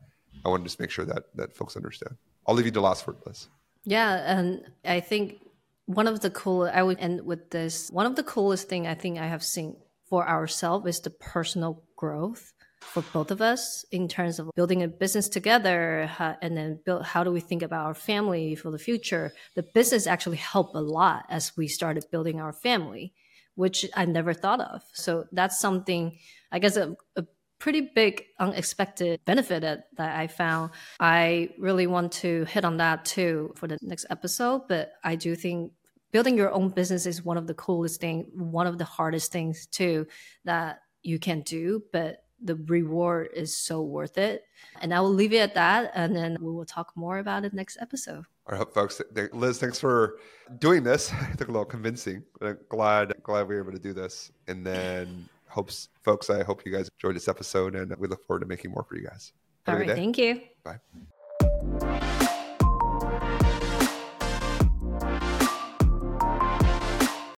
I 0.45 0.49
want 0.49 0.63
to 0.63 0.65
just 0.67 0.79
make 0.79 0.91
sure 0.91 1.05
that 1.05 1.23
that 1.35 1.55
folks 1.55 1.75
understand. 1.75 2.15
I'll 2.47 2.55
leave 2.55 2.65
you 2.65 2.71
the 2.71 2.81
last 2.81 3.05
word, 3.05 3.17
Liz. 3.25 3.47
Yeah, 3.85 4.37
and 4.37 4.63
I 4.85 4.99
think 4.99 5.41
one 5.85 6.07
of 6.07 6.19
the 6.19 6.29
cool 6.29 6.69
I 6.71 6.83
would 6.83 6.99
end 6.99 7.25
with 7.25 7.49
this. 7.49 7.89
One 7.91 8.05
of 8.05 8.15
the 8.15 8.23
coolest 8.23 8.69
thing 8.69 8.87
I 8.87 8.95
think 8.95 9.17
I 9.17 9.27
have 9.27 9.43
seen 9.43 9.75
for 10.09 10.27
ourselves 10.27 10.87
is 10.87 10.99
the 11.01 11.09
personal 11.09 11.83
growth 11.95 12.53
for 12.81 13.01
both 13.13 13.29
of 13.31 13.41
us 13.41 13.85
in 13.91 14.07
terms 14.07 14.39
of 14.39 14.49
building 14.55 14.83
a 14.83 14.87
business 14.87 15.27
together 15.27 16.09
and 16.41 16.55
then 16.55 16.79
build 16.85 17.03
how 17.03 17.23
do 17.23 17.31
we 17.31 17.39
think 17.39 17.61
about 17.61 17.85
our 17.85 17.93
family 17.93 18.55
for 18.55 18.71
the 18.71 18.79
future 18.79 19.33
the 19.55 19.63
business 19.63 20.07
actually 20.07 20.37
helped 20.37 20.75
a 20.75 20.79
lot 20.79 21.25
as 21.29 21.51
we 21.57 21.67
started 21.67 22.05
building 22.11 22.39
our 22.39 22.53
family 22.53 23.13
which 23.55 23.85
i 23.95 24.05
never 24.05 24.33
thought 24.33 24.61
of 24.61 24.81
so 24.93 25.25
that's 25.33 25.59
something 25.59 26.17
i 26.51 26.59
guess 26.59 26.77
a, 26.77 26.95
a 27.17 27.23
pretty 27.59 27.81
big 27.81 28.25
unexpected 28.39 29.19
benefit 29.25 29.61
that, 29.61 29.87
that 29.97 30.17
I 30.17 30.27
found. 30.27 30.71
I 30.99 31.49
really 31.59 31.87
want 31.87 32.11
to 32.13 32.45
hit 32.45 32.65
on 32.65 32.77
that 32.77 33.05
too 33.05 33.53
for 33.55 33.67
the 33.67 33.77
next 33.81 34.05
episode, 34.09 34.63
but 34.67 34.93
I 35.03 35.15
do 35.15 35.35
think 35.35 35.73
building 36.11 36.37
your 36.37 36.51
own 36.51 36.69
business 36.69 37.05
is 37.05 37.23
one 37.23 37.37
of 37.37 37.47
the 37.47 37.53
coolest 37.53 38.01
things, 38.01 38.25
one 38.33 38.65
of 38.65 38.77
the 38.77 38.85
hardest 38.85 39.31
things 39.31 39.67
too 39.67 40.07
that 40.45 40.79
you 41.03 41.19
can 41.19 41.41
do, 41.41 41.83
but 41.91 42.23
the 42.41 42.55
reward 42.55 43.29
is 43.33 43.55
so 43.55 43.81
worth 43.81 44.17
it. 44.17 44.45
And 44.81 44.93
I 44.93 45.01
will 45.01 45.13
leave 45.13 45.33
it 45.33 45.39
at 45.39 45.53
that. 45.55 45.91
And 45.93 46.15
then 46.15 46.37
we 46.39 46.51
will 46.51 46.65
talk 46.65 46.93
more 46.95 47.19
about 47.19 47.43
it 47.43 47.53
next 47.53 47.77
episode. 47.81 48.23
All 48.49 48.57
right, 48.57 48.73
folks. 48.73 49.01
Liz, 49.33 49.59
thanks 49.59 49.79
for 49.79 50.17
doing 50.59 50.83
this. 50.83 51.11
It 51.33 51.37
took 51.37 51.49
a 51.49 51.51
little 51.51 51.65
convincing. 51.65 52.23
I'm 52.41 52.57
glad, 52.69 53.13
glad 53.23 53.47
we 53.47 53.55
were 53.55 53.61
able 53.61 53.73
to 53.73 53.79
do 53.79 53.93
this. 53.93 54.31
And 54.47 54.65
then 54.65 55.27
hopes 55.49 55.89
folks 56.03 56.29
i 56.29 56.43
hope 56.43 56.65
you 56.65 56.71
guys 56.71 56.89
enjoyed 56.97 57.15
this 57.15 57.27
episode 57.27 57.75
and 57.75 57.95
we 57.97 58.07
look 58.07 58.23
forward 58.25 58.41
to 58.41 58.45
making 58.45 58.71
more 58.71 58.83
for 58.83 58.95
you 58.95 59.07
guys. 59.07 59.33
Have 59.65 59.75
All 59.75 59.81
right, 59.81 59.95
thank 59.95 60.17
you. 60.17 60.41
Bye 60.63 60.79